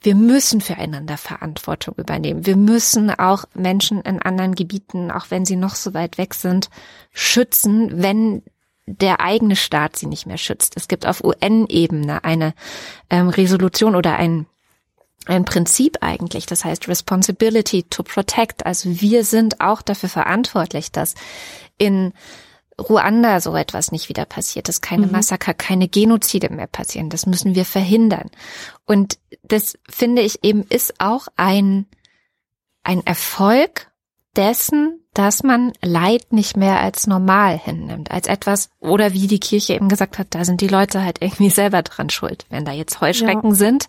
[0.00, 2.46] wir müssen füreinander Verantwortung übernehmen.
[2.46, 6.70] Wir müssen auch Menschen in anderen Gebieten, auch wenn sie noch so weit weg sind,
[7.12, 8.42] schützen, wenn
[8.86, 10.74] der eigene Staat sie nicht mehr schützt.
[10.76, 12.54] Es gibt auf UN-Ebene eine
[13.10, 14.46] ähm, Resolution oder ein
[15.28, 18.66] ein Prinzip eigentlich, das heißt Responsibility to Protect.
[18.66, 21.14] Also wir sind auch dafür verantwortlich, dass
[21.76, 22.12] in
[22.80, 25.12] Ruanda so etwas nicht wieder passiert, dass keine mhm.
[25.12, 27.10] Massaker, keine Genozide mehr passieren.
[27.10, 28.30] Das müssen wir verhindern.
[28.86, 31.86] Und das finde ich eben ist auch ein,
[32.84, 33.87] ein Erfolg
[34.38, 39.74] dessen, dass man Leid nicht mehr als normal hinnimmt, als etwas, oder wie die Kirche
[39.74, 42.46] eben gesagt hat, da sind die Leute halt irgendwie selber dran schuld.
[42.48, 43.56] Wenn da jetzt Heuschrecken ja.
[43.56, 43.88] sind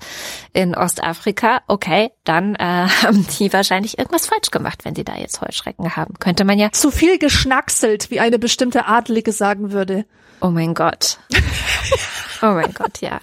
[0.52, 2.58] in Ostafrika, okay, dann äh,
[3.04, 6.16] haben die wahrscheinlich irgendwas falsch gemacht, wenn sie da jetzt Heuschrecken haben.
[6.20, 6.72] Könnte man ja.
[6.72, 10.06] Zu viel geschnackselt, wie eine bestimmte Adlige sagen würde.
[10.42, 11.20] Oh mein Gott.
[12.42, 13.20] oh mein Gott, ja.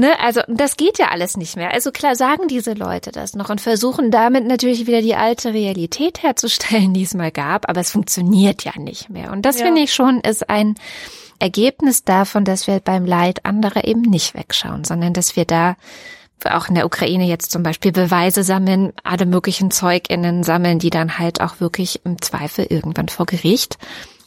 [0.00, 1.72] Ne, also das geht ja alles nicht mehr.
[1.72, 6.22] Also klar sagen diese Leute das noch und versuchen damit natürlich wieder die alte Realität
[6.22, 9.30] herzustellen, die es mal gab, aber es funktioniert ja nicht mehr.
[9.30, 9.66] Und das ja.
[9.66, 10.76] finde ich schon ist ein
[11.38, 15.76] Ergebnis davon, dass wir beim Leid anderer eben nicht wegschauen, sondern dass wir da
[16.48, 21.18] auch in der Ukraine jetzt zum Beispiel Beweise sammeln, alle möglichen ZeugInnen sammeln, die dann
[21.18, 23.76] halt auch wirklich im Zweifel irgendwann vor Gericht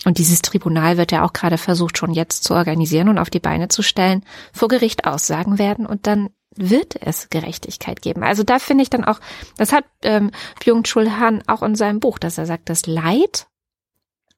[0.05, 3.39] und dieses Tribunal wird ja auch gerade versucht, schon jetzt zu organisieren und auf die
[3.39, 8.23] Beine zu stellen, vor Gericht aussagen werden und dann wird es Gerechtigkeit geben.
[8.23, 9.19] Also da finde ich dann auch,
[9.57, 10.31] das hat ähm,
[10.63, 13.47] Byung-Chul Han auch in seinem Buch, dass er sagt, das Leid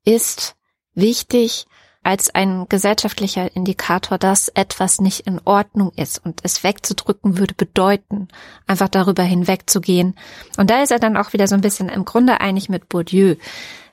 [0.06, 0.56] ist
[0.94, 1.66] wichtig
[2.04, 8.28] als ein gesellschaftlicher Indikator, dass etwas nicht in Ordnung ist und es wegzudrücken würde bedeuten,
[8.68, 10.16] einfach darüber hinwegzugehen.
[10.56, 13.36] Und da ist er dann auch wieder so ein bisschen im Grunde einig mit Bourdieu,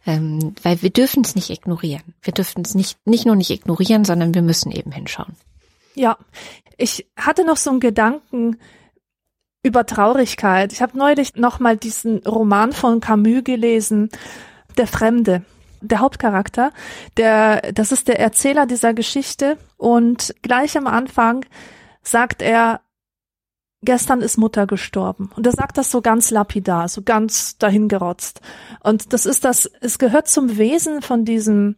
[0.06, 2.14] ähm, weil wir dürfen es nicht ignorieren.
[2.22, 5.36] Wir dürfen es nicht, nicht nur nicht ignorieren, sondern wir müssen eben hinschauen.
[5.94, 6.16] Ja,
[6.76, 8.58] ich hatte noch so einen Gedanken
[9.62, 10.72] über Traurigkeit.
[10.72, 14.10] Ich habe neulich noch mal diesen Roman von Camus gelesen,
[14.76, 15.44] Der Fremde.
[15.84, 16.72] Der Hauptcharakter,
[17.16, 21.44] der, das ist der Erzähler dieser Geschichte und gleich am Anfang
[22.02, 22.82] sagt er,
[23.82, 25.30] gestern ist Mutter gestorben.
[25.36, 28.40] Und er sagt das so ganz lapidar, so ganz dahingerotzt.
[28.82, 31.76] Und das ist das, es gehört zum Wesen von diesem,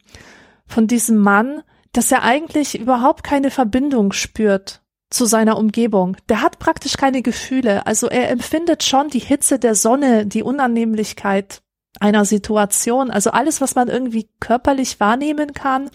[0.66, 6.16] von diesem Mann, dass er eigentlich überhaupt keine Verbindung spürt zu seiner Umgebung.
[6.28, 7.86] Der hat praktisch keine Gefühle.
[7.86, 11.62] Also er empfindet schon die Hitze der Sonne, die Unannehmlichkeit
[12.00, 15.90] einer Situation, also alles, was man irgendwie körperlich wahrnehmen kann.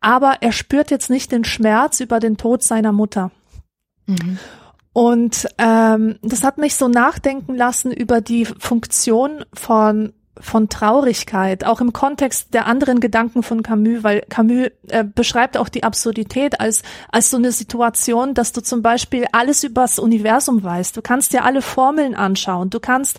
[0.00, 3.30] Aber er spürt jetzt nicht den Schmerz über den Tod seiner Mutter.
[4.06, 4.38] Mhm.
[4.98, 11.80] Und ähm, das hat mich so nachdenken lassen über die Funktion von von Traurigkeit, auch
[11.80, 16.82] im Kontext der anderen Gedanken von Camus, weil Camus äh, beschreibt auch die Absurdität als,
[17.10, 20.96] als so eine Situation, dass du zum Beispiel alles übers Universum weißt.
[20.96, 22.70] Du kannst dir alle Formeln anschauen.
[22.70, 23.18] Du kannst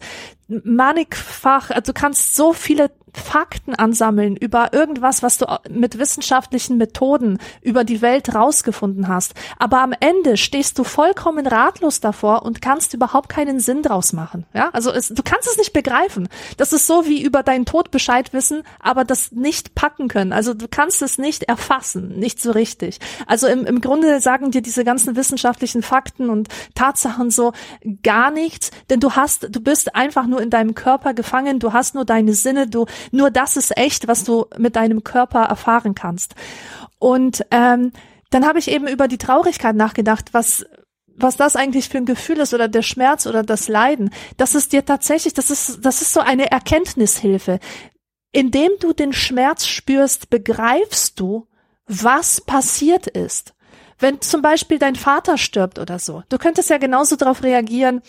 [0.49, 7.39] mannigfach, also du kannst so viele Fakten ansammeln über irgendwas, was du mit wissenschaftlichen Methoden
[7.61, 9.33] über die Welt rausgefunden hast.
[9.57, 14.45] Aber am Ende stehst du vollkommen ratlos davor und kannst überhaupt keinen Sinn draus machen.
[14.53, 16.29] Ja, also es, du kannst es nicht begreifen.
[16.57, 20.33] Das ist so wie über deinen Tod Bescheid wissen, aber das nicht packen können.
[20.33, 22.99] Also du kannst es nicht erfassen, nicht so richtig.
[23.27, 27.53] Also im, im Grunde sagen dir diese ganzen wissenschaftlichen Fakten und Tatsachen so
[28.03, 31.95] gar nichts, denn du hast, du bist einfach nur in deinem Körper gefangen, du hast
[31.95, 36.35] nur deine Sinne, du nur das ist echt, was du mit deinem Körper erfahren kannst.
[36.97, 37.91] Und ähm,
[38.29, 40.65] dann habe ich eben über die Traurigkeit nachgedacht, was
[41.21, 44.11] was das eigentlich für ein Gefühl ist oder der Schmerz oder das Leiden.
[44.37, 47.59] Das ist dir tatsächlich, das ist das ist so eine Erkenntnishilfe.
[48.31, 51.47] Indem du den Schmerz spürst, begreifst du,
[51.87, 53.53] was passiert ist.
[53.97, 58.01] Wenn zum Beispiel dein Vater stirbt oder so, du könntest ja genauso darauf reagieren,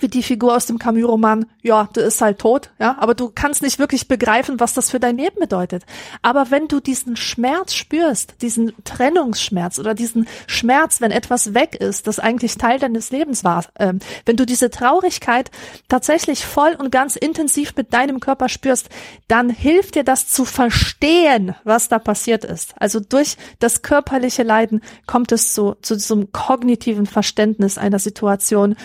[0.00, 3.62] wie die Figur aus dem Camus-Roman, ja, du ist halt tot, ja, aber du kannst
[3.62, 5.84] nicht wirklich begreifen, was das für dein Leben bedeutet.
[6.22, 12.06] Aber wenn du diesen Schmerz spürst, diesen Trennungsschmerz oder diesen Schmerz, wenn etwas weg ist,
[12.06, 15.50] das eigentlich Teil deines Lebens war, äh, wenn du diese Traurigkeit
[15.88, 18.88] tatsächlich voll und ganz intensiv mit deinem Körper spürst,
[19.28, 22.74] dann hilft dir das zu verstehen, was da passiert ist.
[22.78, 28.76] Also durch das körperliche Leiden kommt es zu, zu diesem kognitiven Verständnis einer Situation,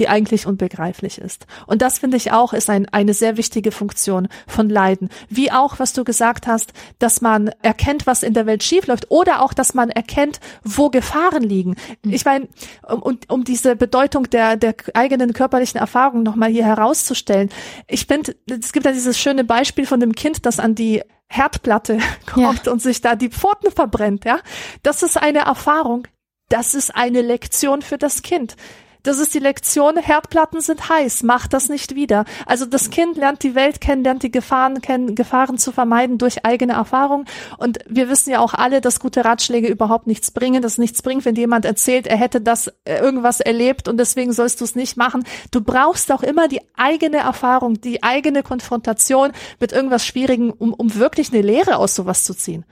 [0.00, 1.46] die eigentlich unbegreiflich ist.
[1.66, 5.10] Und das finde ich auch ist ein, eine sehr wichtige Funktion von Leiden.
[5.28, 9.42] Wie auch, was du gesagt hast, dass man erkennt, was in der Welt schiefläuft oder
[9.42, 11.76] auch, dass man erkennt, wo Gefahren liegen.
[12.02, 12.12] Mhm.
[12.12, 12.48] Ich meine,
[12.88, 17.50] um, um diese Bedeutung der, der eigenen körperlichen Erfahrung nochmal hier herauszustellen.
[17.86, 21.98] Ich finde, es gibt ja dieses schöne Beispiel von dem Kind, das an die Herdplatte
[22.26, 22.72] kommt ja.
[22.72, 24.40] und sich da die Pfoten verbrennt, ja.
[24.82, 26.08] Das ist eine Erfahrung.
[26.48, 28.56] Das ist eine Lektion für das Kind.
[29.02, 32.24] Das ist die Lektion, Herdplatten sind heiß, mach das nicht wieder.
[32.46, 36.44] Also das Kind lernt die Welt kennen, lernt die Gefahren kennen, Gefahren zu vermeiden durch
[36.44, 37.24] eigene Erfahrung.
[37.56, 41.24] Und wir wissen ja auch alle, dass gute Ratschläge überhaupt nichts bringen, dass nichts bringt,
[41.24, 44.96] wenn jemand erzählt, er hätte das äh, irgendwas erlebt und deswegen sollst du es nicht
[44.96, 45.24] machen.
[45.50, 50.94] Du brauchst auch immer die eigene Erfahrung, die eigene Konfrontation mit irgendwas Schwierigen, um, um
[50.94, 52.64] wirklich eine Lehre aus sowas zu ziehen.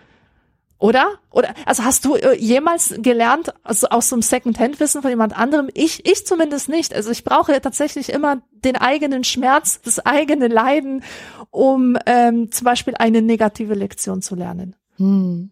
[0.79, 1.19] Oder?
[1.31, 5.69] Oder, also hast du äh, jemals gelernt, also aus so einem Second-Hand-Wissen von jemand anderem?
[5.75, 6.95] Ich, ich zumindest nicht.
[6.95, 11.03] Also ich brauche tatsächlich immer den eigenen Schmerz, das eigene Leiden,
[11.51, 14.77] um ähm, zum Beispiel eine negative Lektion zu lernen.
[14.99, 15.51] Hm.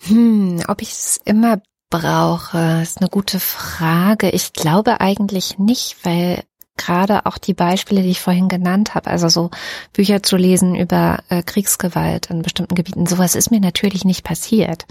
[0.00, 4.30] Hm, ob ich es immer brauche, ist eine gute Frage.
[4.30, 6.42] Ich glaube eigentlich nicht, weil
[6.76, 9.50] gerade auch die Beispiele, die ich vorhin genannt habe, also so
[9.92, 14.86] Bücher zu lesen über äh, Kriegsgewalt in bestimmten Gebieten, sowas ist mir natürlich nicht passiert.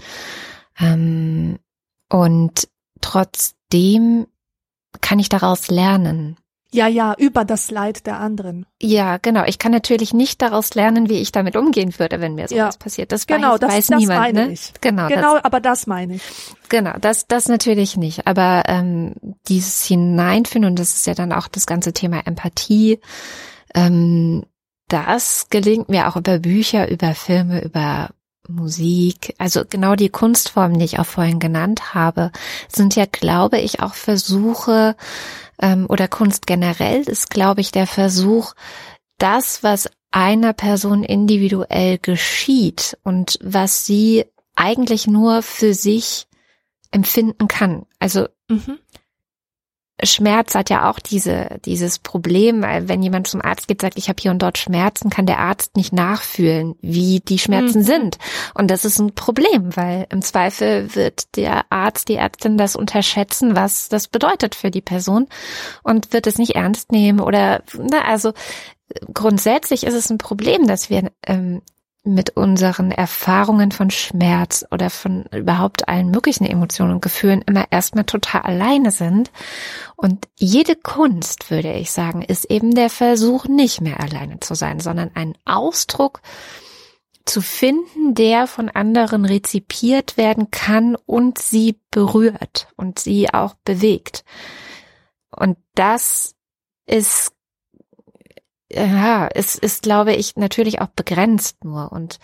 [0.78, 1.58] Ähm,
[2.08, 2.68] und
[3.00, 4.26] trotzdem
[5.00, 6.36] kann ich daraus lernen.
[6.74, 8.64] Ja, ja, über das Leid der anderen.
[8.80, 9.44] Ja, genau.
[9.44, 12.78] Ich kann natürlich nicht daraus lernen, wie ich damit umgehen würde, wenn mir sowas ja.
[12.78, 13.12] passiert.
[13.12, 14.20] Das genau, weiß, das, weiß das niemand.
[14.20, 14.52] Meine ne?
[14.52, 14.72] ich.
[14.80, 16.22] Genau, genau das, aber das meine ich.
[16.70, 18.26] Genau, das, das natürlich nicht.
[18.26, 19.14] Aber ähm,
[19.48, 23.00] dieses Hineinfinden, und das ist ja dann auch das ganze Thema Empathie,
[23.74, 24.44] ähm,
[24.88, 28.10] das gelingt mir auch über Bücher, über Filme, über
[28.48, 32.32] Musik, also genau die Kunstformen, die ich auch vorhin genannt habe,
[32.68, 34.96] sind ja, glaube ich, auch Versuche,
[35.60, 38.54] ähm, oder Kunst generell ist, glaube ich, der Versuch,
[39.18, 44.26] das, was einer Person individuell geschieht und was sie
[44.56, 46.26] eigentlich nur für sich
[46.90, 47.86] empfinden kann.
[47.98, 48.78] Also mhm.
[50.02, 54.20] Schmerz hat ja auch diese, dieses Problem, wenn jemand zum Arzt geht, sagt, ich habe
[54.20, 57.84] hier und dort Schmerzen, kann der Arzt nicht nachfühlen, wie die Schmerzen mhm.
[57.84, 58.18] sind.
[58.54, 63.56] Und das ist ein Problem, weil im Zweifel wird der Arzt, die Ärztin das unterschätzen,
[63.56, 65.28] was das bedeutet für die Person
[65.82, 68.32] und wird es nicht ernst nehmen oder, na, also
[69.12, 71.62] grundsätzlich ist es ein Problem, dass wir ähm,
[72.04, 78.04] mit unseren Erfahrungen von Schmerz oder von überhaupt allen möglichen Emotionen und Gefühlen immer erstmal
[78.04, 79.30] total alleine sind.
[79.94, 84.80] Und jede Kunst, würde ich sagen, ist eben der Versuch, nicht mehr alleine zu sein,
[84.80, 86.22] sondern einen Ausdruck
[87.24, 94.24] zu finden, der von anderen rezipiert werden kann und sie berührt und sie auch bewegt.
[95.30, 96.34] Und das
[96.86, 97.32] ist
[98.74, 102.18] ja, es ist, glaube ich, natürlich auch begrenzt nur und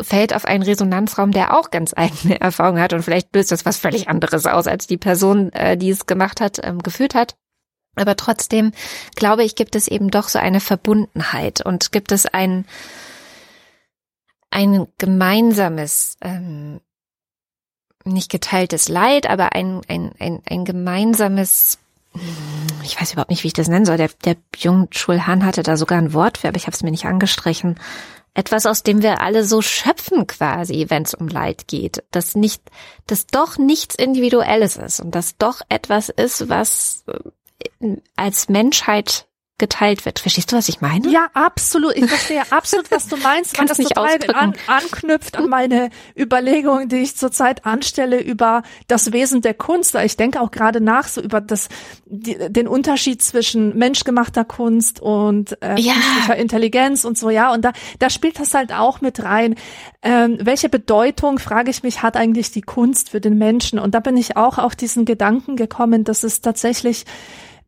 [0.00, 3.76] fällt auf einen Resonanzraum, der auch ganz eigene Erfahrungen hat und vielleicht löst das was
[3.76, 7.36] völlig anderes aus, als die Person, äh, die es gemacht hat, ähm, gefühlt hat.
[7.96, 8.72] Aber trotzdem,
[9.14, 12.66] glaube ich, gibt es eben doch so eine Verbundenheit und gibt es ein,
[14.50, 16.80] ein gemeinsames, ähm,
[18.04, 21.78] nicht geteiltes Leid, aber ein, ein, ein, ein gemeinsames
[22.82, 23.96] ich weiß überhaupt nicht, wie ich das nennen soll.
[23.96, 26.82] Der, der Jung Chul Han hatte da sogar ein Wort für, aber ich habe es
[26.82, 27.78] mir nicht angestrichen.
[28.34, 32.02] Etwas, aus dem wir alle so schöpfen quasi, wenn es um Leid geht.
[32.10, 32.62] Das nicht,
[33.06, 37.04] das doch nichts Individuelles ist und das doch etwas ist, was
[37.80, 39.26] äh, als Menschheit
[39.64, 40.18] geteilt wird.
[40.18, 41.08] Verstehst du, was ich meine?
[41.08, 41.96] Ja, absolut.
[41.96, 45.88] Ich verstehe absolut, was du meinst, weil das nicht total an, anknüpft an meine
[46.18, 49.94] Überlegungen, die ich zurzeit anstelle über das Wesen der Kunst.
[49.94, 51.68] Ich denke auch gerade nach so über das,
[52.04, 55.94] die, den Unterschied zwischen menschgemachter Kunst und äh, ja.
[55.94, 57.50] künstlicher Intelligenz und so, ja.
[57.50, 59.54] Und da, da spielt das halt auch mit rein.
[60.02, 63.78] Ähm, welche Bedeutung, frage ich mich, hat eigentlich die Kunst für den Menschen?
[63.78, 67.06] Und da bin ich auch auf diesen Gedanken gekommen, dass es tatsächlich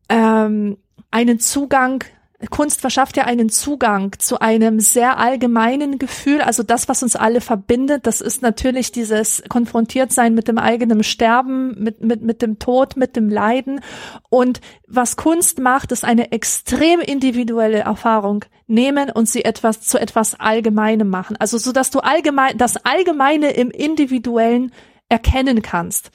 [0.09, 0.77] ähm,
[1.11, 2.03] einen Zugang
[2.51, 6.41] Kunst verschafft ja einen Zugang zu einem sehr allgemeinen Gefühl.
[6.41, 11.81] Also das, was uns alle verbindet, das ist natürlich dieses Konfrontiertsein mit dem eigenen Sterben,
[11.81, 13.81] mit, mit, mit dem Tod, mit dem Leiden.
[14.29, 20.39] Und was Kunst macht, ist eine extrem individuelle Erfahrung nehmen und sie etwas zu etwas
[20.39, 21.37] Allgemeinem machen.
[21.39, 24.71] Also so, dass du allgemein, das Allgemeine im Individuellen
[25.09, 26.11] erkennen kannst.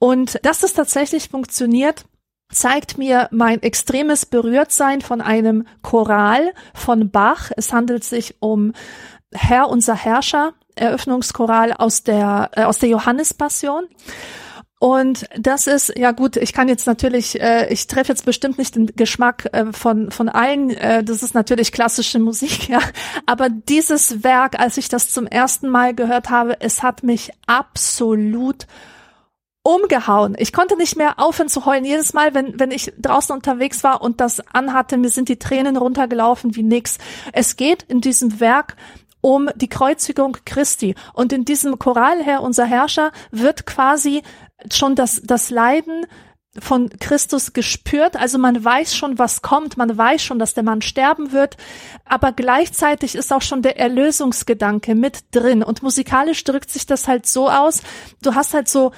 [0.00, 2.04] Und dass das tatsächlich funktioniert,
[2.52, 7.50] zeigt mir mein extremes Berührtsein von einem Choral von Bach.
[7.56, 8.72] Es handelt sich um
[9.32, 13.84] Herr unser Herrscher, Eröffnungschoral aus der äh, aus der Johannespassion.
[14.82, 18.74] Und das ist, ja gut, ich kann jetzt natürlich, äh, ich treffe jetzt bestimmt nicht
[18.74, 22.80] den Geschmack äh, von, von allen, äh, das ist natürlich klassische Musik, ja.
[23.24, 28.66] Aber dieses Werk, als ich das zum ersten Mal gehört habe, es hat mich absolut
[29.62, 30.34] umgehauen.
[30.38, 31.84] Ich konnte nicht mehr aufhören zu heulen.
[31.84, 35.76] Jedes Mal, wenn, wenn ich draußen unterwegs war und das anhatte, mir sind die Tränen
[35.76, 36.98] runtergelaufen wie nix.
[37.32, 38.76] Es geht in diesem Werk
[39.20, 40.94] um die Kreuzigung Christi.
[41.14, 44.22] Und in diesem Choral, Herr, unser Herrscher, wird quasi
[44.70, 46.06] schon das, das Leiden
[46.58, 48.16] von Christus gespürt.
[48.16, 49.78] Also man weiß schon, was kommt.
[49.78, 51.56] Man weiß schon, dass der Mann sterben wird.
[52.04, 55.62] Aber gleichzeitig ist auch schon der Erlösungsgedanke mit drin.
[55.62, 57.80] Und musikalisch drückt sich das halt so aus.
[58.20, 58.92] Du hast halt so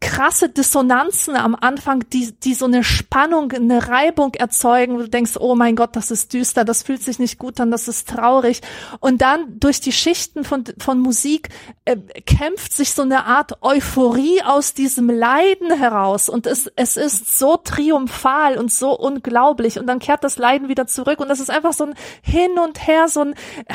[0.00, 5.32] krasse Dissonanzen am Anfang, die, die so eine Spannung, eine Reibung erzeugen, wo du denkst,
[5.38, 8.60] oh mein Gott, das ist düster, das fühlt sich nicht gut an, das ist traurig.
[9.00, 11.48] Und dann durch die Schichten von, von Musik
[11.84, 11.96] äh,
[12.26, 16.28] kämpft sich so eine Art Euphorie aus diesem Leiden heraus.
[16.28, 19.80] Und es, es ist so triumphal und so unglaublich.
[19.80, 21.18] Und dann kehrt das Leiden wieder zurück.
[21.18, 23.34] Und das ist einfach so ein Hin und Her, so ein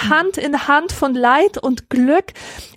[0.09, 2.33] Hand in Hand von Leid und Glück.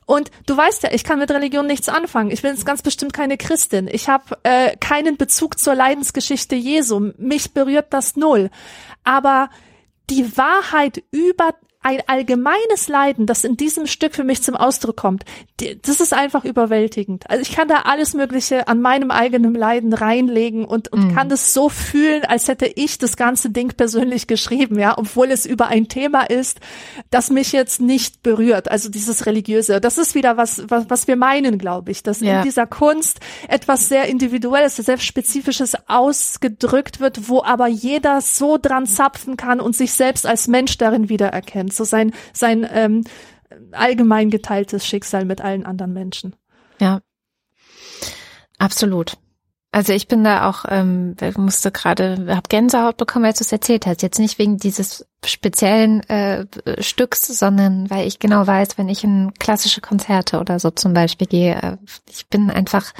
[0.06, 2.30] Und du weißt ja, ich kann mit Religion nichts anfangen.
[2.30, 3.88] Ich bin jetzt ganz bestimmt keine Christin.
[3.90, 7.12] Ich habe äh, keinen Bezug zur Leidensgeschichte Jesu.
[7.18, 8.50] Mich berührt das null.
[9.02, 9.50] Aber
[10.08, 11.54] die Wahrheit über
[11.86, 15.24] ein allgemeines Leiden, das in diesem Stück für mich zum Ausdruck kommt,
[15.82, 17.30] das ist einfach überwältigend.
[17.30, 21.14] Also ich kann da alles Mögliche an meinem eigenen Leiden reinlegen und, und mhm.
[21.14, 25.46] kann das so fühlen, als hätte ich das ganze Ding persönlich geschrieben, ja, obwohl es
[25.46, 26.58] über ein Thema ist,
[27.10, 28.68] das mich jetzt nicht berührt.
[28.68, 29.80] Also dieses Religiöse.
[29.80, 32.38] Das ist wieder was, was, was wir meinen, glaube ich, dass ja.
[32.38, 38.86] in dieser Kunst etwas sehr Individuelles, sehr Spezifisches ausgedrückt wird, wo aber jeder so dran
[38.86, 41.75] zapfen kann und sich selbst als Mensch darin wiedererkennt.
[41.76, 43.04] So sein, sein ähm,
[43.72, 46.36] allgemein geteiltes Schicksal mit allen anderen Menschen.
[46.80, 47.00] Ja.
[48.58, 49.16] Absolut.
[49.72, 53.84] Also ich bin da auch, ähm, musste gerade, hab Gänsehaut bekommen, als du es erzählt
[53.84, 54.00] hast.
[54.00, 56.46] Jetzt nicht wegen dieses speziellen äh,
[56.80, 61.26] Stücks, sondern weil ich genau weiß, wenn ich in klassische Konzerte oder so zum Beispiel
[61.26, 61.76] gehe, äh,
[62.08, 62.94] ich bin einfach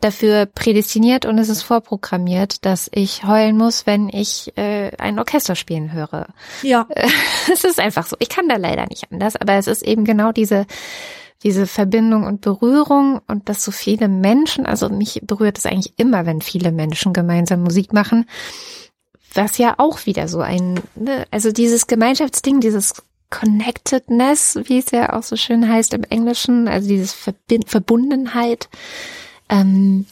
[0.00, 5.56] dafür prädestiniert und es ist vorprogrammiert, dass ich heulen muss, wenn ich äh, ein Orchester
[5.56, 6.28] spielen höre.
[6.62, 6.86] Ja.
[7.52, 8.16] es ist einfach so.
[8.20, 10.66] Ich kann da leider nicht anders, aber es ist eben genau diese
[11.44, 16.26] diese Verbindung und Berührung und dass so viele Menschen, also mich berührt es eigentlich immer,
[16.26, 18.28] wenn viele Menschen gemeinsam Musik machen,
[19.34, 22.94] was ja auch wieder so ein, ne, also dieses Gemeinschaftsding, dieses
[23.30, 28.68] Connectedness, wie es ja auch so schön heißt im Englischen, also dieses Verbind Verbundenheit,
[29.48, 30.06] ähm,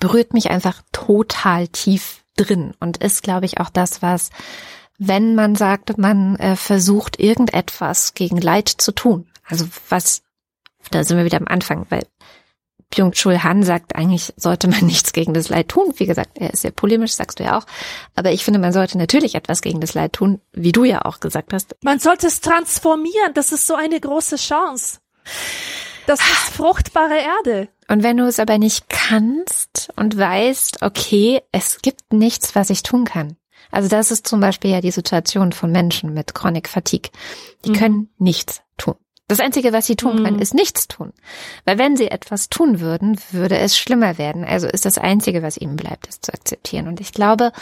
[0.00, 4.30] berührt mich einfach total tief drin und ist, glaube ich, auch das, was,
[4.98, 10.22] wenn man sagt, man äh, versucht, irgendetwas gegen Leid zu tun, also was,
[10.90, 12.06] da sind wir wieder am Anfang, weil
[12.90, 15.92] Byung-Chul Han sagt, eigentlich sollte man nichts gegen das Leid tun.
[15.96, 17.66] Wie gesagt, er ist sehr polemisch, sagst du ja auch.
[18.14, 21.20] Aber ich finde, man sollte natürlich etwas gegen das Leid tun, wie du ja auch
[21.20, 21.76] gesagt hast.
[21.82, 23.34] Man sollte es transformieren.
[23.34, 25.00] Das ist so eine große Chance.
[26.08, 27.68] Das ist fruchtbare Erde.
[27.86, 32.82] Und wenn du es aber nicht kannst und weißt, okay, es gibt nichts, was ich
[32.82, 33.36] tun kann.
[33.70, 37.10] Also das ist zum Beispiel ja die Situation von Menschen mit Chronic Fatigue.
[37.66, 37.74] Die mhm.
[37.74, 38.94] können nichts tun.
[39.26, 40.42] Das Einzige, was sie tun können, mhm.
[40.42, 41.12] ist nichts tun.
[41.66, 44.44] Weil wenn sie etwas tun würden, würde es schlimmer werden.
[44.44, 46.88] Also ist das Einzige, was ihnen bleibt, es zu akzeptieren.
[46.88, 47.52] Und ich glaube,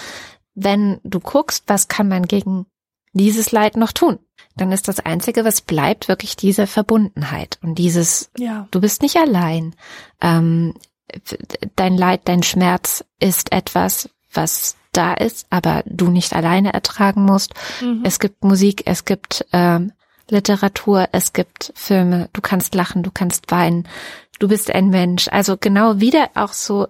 [0.54, 2.66] wenn du guckst, was kann man gegen
[3.16, 4.18] dieses Leid noch tun,
[4.56, 8.68] dann ist das Einzige, was bleibt, wirklich diese Verbundenheit und dieses, ja.
[8.70, 9.74] du bist nicht allein.
[10.20, 10.74] Ähm,
[11.76, 17.54] dein Leid, dein Schmerz ist etwas, was da ist, aber du nicht alleine ertragen musst.
[17.80, 18.02] Mhm.
[18.04, 19.92] Es gibt Musik, es gibt ähm,
[20.28, 23.86] Literatur, es gibt Filme, du kannst lachen, du kannst weinen,
[24.38, 25.28] du bist ein Mensch.
[25.30, 26.88] Also genau wieder auch so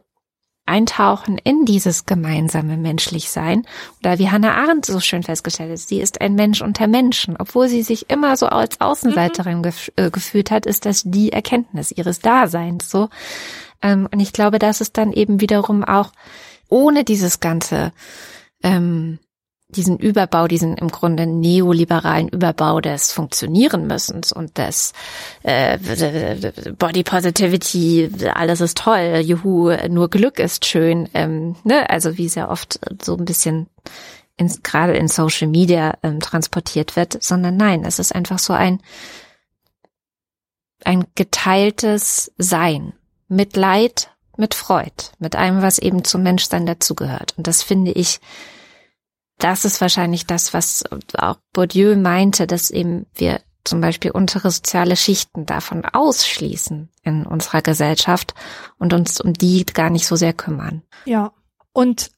[0.67, 3.67] eintauchen in dieses gemeinsame Menschlichsein.
[4.01, 7.37] Oder wie Hannah Arendt so schön festgestellt hat, sie ist ein Mensch unter Menschen.
[7.39, 11.93] Obwohl sie sich immer so als Außenseiterin gef äh, gefühlt hat, ist das die Erkenntnis
[11.93, 13.09] ihres Daseins so.
[13.81, 16.11] Ähm, und ich glaube, dass es dann eben wiederum auch
[16.69, 17.93] ohne dieses ganze
[18.63, 19.19] ähm,
[19.69, 24.93] diesen Überbau, diesen im Grunde neoliberalen Überbau des Funktionieren müssens und des
[25.43, 25.79] äh,
[26.79, 31.91] Body Positivity, alles ist toll, juhu, nur Glück ist schön, ähm, ne?
[31.91, 33.67] also wie sehr oft so ein bisschen
[34.37, 38.81] in, gerade in Social Media ähm, transportiert wird, sondern nein, es ist einfach so ein
[40.85, 42.93] ein geteiltes Sein
[43.29, 47.35] mit Leid, mit Freud, mit allem, was eben zum Menschsein dazugehört.
[47.37, 48.21] Und das finde ich
[49.39, 50.85] das ist wahrscheinlich das, was
[51.19, 57.63] auch Bourdieu meinte, dass eben wir zum Beispiel untere soziale Schichten davon ausschließen in unserer
[57.63, 58.35] Gesellschaft
[58.79, 60.83] und uns um die gar nicht so sehr kümmern.
[61.05, 61.33] Ja.
[61.73, 62.11] Und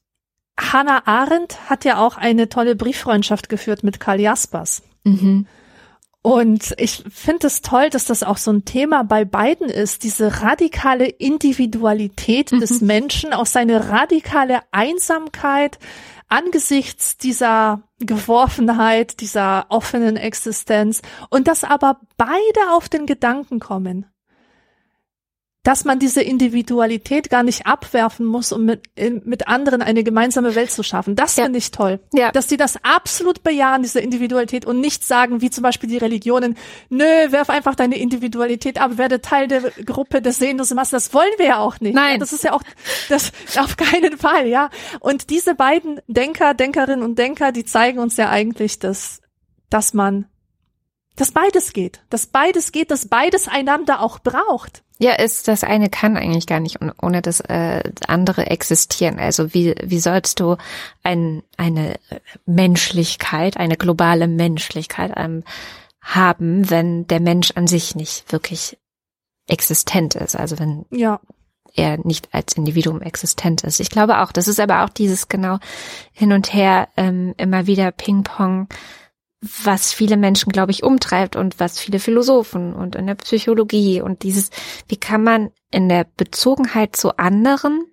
[0.59, 4.83] Hannah Arendt hat ja auch eine tolle Brieffreundschaft geführt mit Karl Jaspers.
[5.03, 5.47] Mhm.
[6.21, 10.41] Und ich finde es toll, dass das auch so ein Thema bei beiden ist, diese
[10.41, 12.59] radikale Individualität mhm.
[12.59, 15.79] des Menschen, auch seine radikale Einsamkeit,
[16.29, 24.05] angesichts dieser Geworfenheit, dieser offenen Existenz und dass aber beide auf den Gedanken kommen,
[25.63, 28.89] dass man diese Individualität gar nicht abwerfen muss, um mit,
[29.25, 31.15] mit anderen eine gemeinsame Welt zu schaffen.
[31.15, 31.43] Das ja.
[31.43, 31.99] finde ich toll.
[32.13, 32.31] Ja.
[32.31, 36.55] Dass die das absolut bejahen, diese Individualität und nicht sagen, wie zum Beispiel die Religionen,
[36.89, 40.95] nö, werf einfach deine Individualität ab, werde Teil der Gruppe des sehnlosen Massen.
[40.95, 41.93] Das wollen wir ja auch nicht.
[41.93, 42.13] Nein.
[42.13, 42.63] Ja, das ist ja auch,
[43.09, 44.69] das auf keinen Fall, ja.
[45.01, 49.19] Und diese beiden Denker, Denkerinnen und Denker, die zeigen uns ja eigentlich, dass,
[49.69, 50.25] dass man,
[51.19, 54.83] dass beides geht, dass beides geht, dass beides einander auch braucht.
[54.99, 59.19] Ja, ist das eine kann eigentlich gar nicht ohne das äh, andere existieren.
[59.19, 60.57] Also wie wie sollst du
[61.03, 61.95] ein, eine
[62.45, 65.43] Menschlichkeit, eine globale Menschlichkeit ähm,
[66.01, 68.77] haben, wenn der Mensch an sich nicht wirklich
[69.47, 70.35] existent ist?
[70.35, 71.19] Also wenn ja.
[71.75, 73.79] er nicht als Individuum existent ist.
[73.79, 75.59] Ich glaube auch, das ist aber auch dieses genau
[76.11, 78.67] hin und her ähm, immer wieder Ping-Pong
[79.41, 84.23] was viele Menschen, glaube ich, umtreibt und was viele Philosophen und in der Psychologie und
[84.23, 84.49] dieses,
[84.87, 87.85] wie kann man in der Bezogenheit zu anderen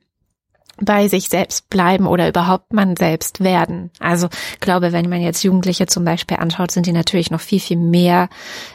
[0.78, 3.90] bei sich selbst bleiben oder überhaupt man selbst werden.
[3.98, 4.28] Also
[4.60, 8.28] glaube, wenn man jetzt Jugendliche zum Beispiel anschaut, sind die natürlich noch viel, viel mehr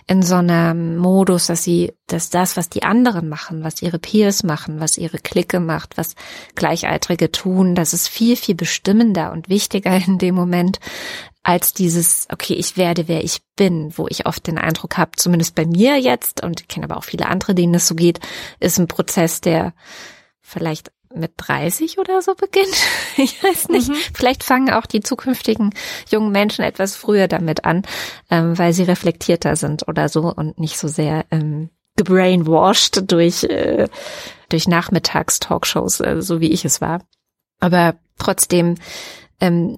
[0.07, 4.43] in so einem Modus, dass sie, dass das, was die anderen machen, was ihre Peers
[4.43, 6.15] machen, was ihre Clique macht, was
[6.55, 10.79] Gleichaltrige tun, das ist viel, viel bestimmender und wichtiger in dem Moment
[11.43, 15.55] als dieses, okay, ich werde, wer ich bin, wo ich oft den Eindruck habe, zumindest
[15.55, 18.19] bei mir jetzt, und ich kenne aber auch viele andere, denen es so geht,
[18.59, 19.73] ist ein Prozess, der
[20.41, 22.75] vielleicht mit 30 oder so beginnt.
[23.17, 23.89] Ich weiß nicht.
[23.89, 23.95] Mhm.
[24.13, 25.73] Vielleicht fangen auch die zukünftigen
[26.09, 27.83] jungen Menschen etwas früher damit an,
[28.29, 33.89] ähm, weil sie reflektierter sind oder so und nicht so sehr ähm, gebrainwashed durch, äh,
[34.47, 37.01] durch Nachmittags-Talkshows, äh, so wie ich es war.
[37.59, 38.75] Aber trotzdem
[39.41, 39.77] ähm,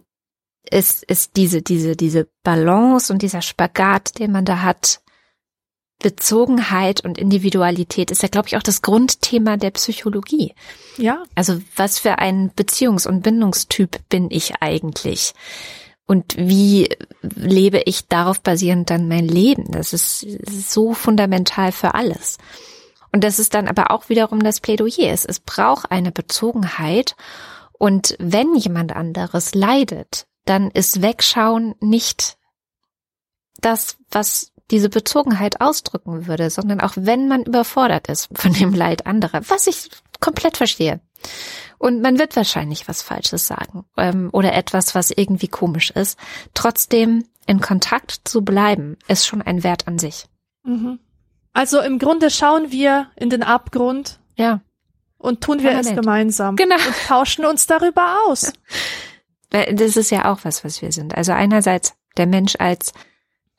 [0.69, 5.01] ist, ist diese, diese, diese Balance und dieser Spagat, den man da hat,
[5.99, 10.53] Bezogenheit und Individualität ist ja, glaube ich, auch das Grundthema der Psychologie.
[10.97, 11.23] Ja.
[11.33, 15.33] Also was für ein Beziehungs- und Bindungstyp bin ich eigentlich?
[16.05, 16.89] Und wie
[17.21, 19.71] lebe ich darauf basierend dann mein Leben?
[19.71, 22.37] Das ist, das ist so fundamental für alles.
[23.13, 25.11] Und das ist dann aber auch wiederum das Plädoyer.
[25.13, 27.15] Es, es braucht eine Bezogenheit.
[27.71, 32.37] Und wenn jemand anderes leidet, dann ist Wegschauen nicht
[33.61, 39.05] das, was diese Bezogenheit ausdrücken würde, sondern auch wenn man überfordert ist von dem Leid
[39.05, 39.89] anderer, was ich
[40.19, 41.01] komplett verstehe.
[41.77, 46.17] Und man wird wahrscheinlich was Falsches sagen ähm, oder etwas, was irgendwie komisch ist.
[46.53, 50.25] Trotzdem in Kontakt zu bleiben, ist schon ein Wert an sich.
[50.63, 50.99] Mhm.
[51.51, 54.19] Also im Grunde schauen wir in den Abgrund.
[54.35, 54.61] Ja.
[55.17, 55.97] Und tun wir Permanent.
[55.97, 56.55] es gemeinsam.
[56.55, 56.75] Genau.
[56.75, 58.51] Und tauschen uns darüber aus.
[59.53, 61.15] Das ist ja auch was, was wir sind.
[61.15, 62.91] Also einerseits der Mensch als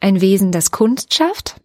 [0.00, 1.60] ein Wesen, das Kunst schafft.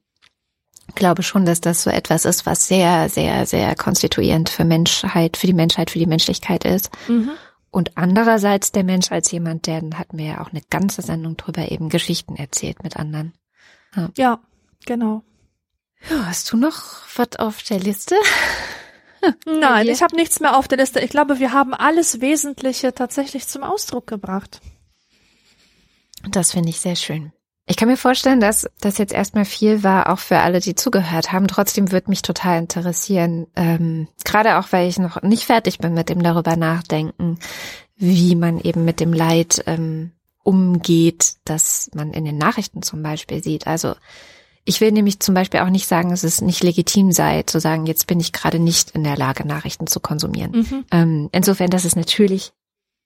[0.87, 5.37] Ich glaube schon, dass das so etwas ist, was sehr, sehr, sehr konstituierend für Menschheit,
[5.37, 6.89] für die Menschheit, für die Menschlichkeit ist.
[7.07, 7.31] Mhm.
[7.71, 11.37] Und andererseits der Mensch als jemand, der, dann hatten wir ja auch eine ganze Sendung
[11.37, 13.33] drüber, eben Geschichten erzählt mit anderen.
[13.95, 14.39] Ja, ja
[14.85, 15.23] genau.
[16.09, 18.15] Ja, hast du noch was auf der Liste?
[19.45, 20.99] Nein, ich habe nichts mehr auf der Liste.
[20.99, 24.61] Ich glaube, wir haben alles Wesentliche tatsächlich zum Ausdruck gebracht.
[26.29, 27.31] Das finde ich sehr schön.
[27.65, 31.31] Ich kann mir vorstellen, dass das jetzt erstmal viel war, auch für alle, die zugehört
[31.31, 31.47] haben.
[31.47, 36.09] Trotzdem würde mich total interessieren, ähm, gerade auch, weil ich noch nicht fertig bin mit
[36.09, 37.37] dem darüber nachdenken,
[37.95, 43.43] wie man eben mit dem Leid ähm, umgeht, dass man in den Nachrichten zum Beispiel
[43.43, 43.67] sieht.
[43.67, 43.93] Also
[44.65, 47.85] ich will nämlich zum Beispiel auch nicht sagen, dass es nicht legitim sei, zu sagen,
[47.85, 50.51] jetzt bin ich gerade nicht in der Lage, Nachrichten zu konsumieren.
[50.51, 50.85] Mhm.
[50.91, 52.51] Ähm, insofern, das ist natürlich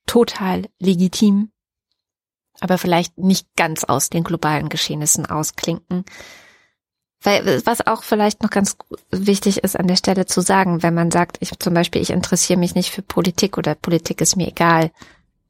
[0.06, 1.50] total legitim
[2.60, 6.06] aber vielleicht nicht ganz aus den globalen Geschehnissen ausklinken.
[7.22, 8.76] Weil, was auch vielleicht noch ganz
[9.12, 12.60] wichtig ist an der Stelle zu sagen, wenn man sagt, ich zum Beispiel, ich interessiere
[12.60, 14.92] mich nicht für Politik oder Politik ist mir egal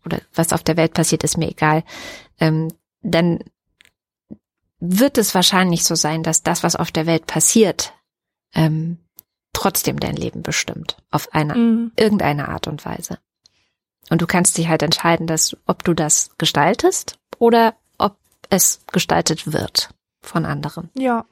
[0.06, 1.84] oder was auf der Welt passiert, ist mir egal,
[2.40, 2.70] ähm,
[3.02, 3.40] dann
[4.86, 7.94] wird es wahrscheinlich so sein, dass das, was auf der Welt passiert,
[8.54, 8.98] ähm,
[9.54, 10.98] trotzdem dein Leben bestimmt.
[11.10, 11.92] Auf eine, mhm.
[11.96, 13.20] irgendeine Art und Weise.
[14.10, 18.18] Und du kannst dich halt entscheiden, dass, ob du das gestaltest oder ob
[18.50, 19.90] es gestaltet wird
[20.22, 20.90] von anderen.
[20.98, 21.26] Ja.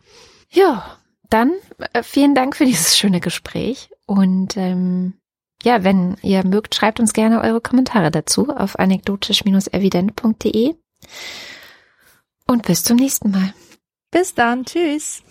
[0.49, 0.97] Ja,
[1.29, 1.51] dann
[1.93, 3.89] äh, vielen Dank für dieses schöne Gespräch.
[4.05, 5.15] Und ähm,
[5.61, 10.75] ja, wenn ihr mögt, schreibt uns gerne eure Kommentare dazu auf anekdotisch-evident.de.
[12.51, 13.53] Und bis zum nächsten Mal.
[14.11, 14.65] Bis dann.
[14.65, 15.23] Tschüss.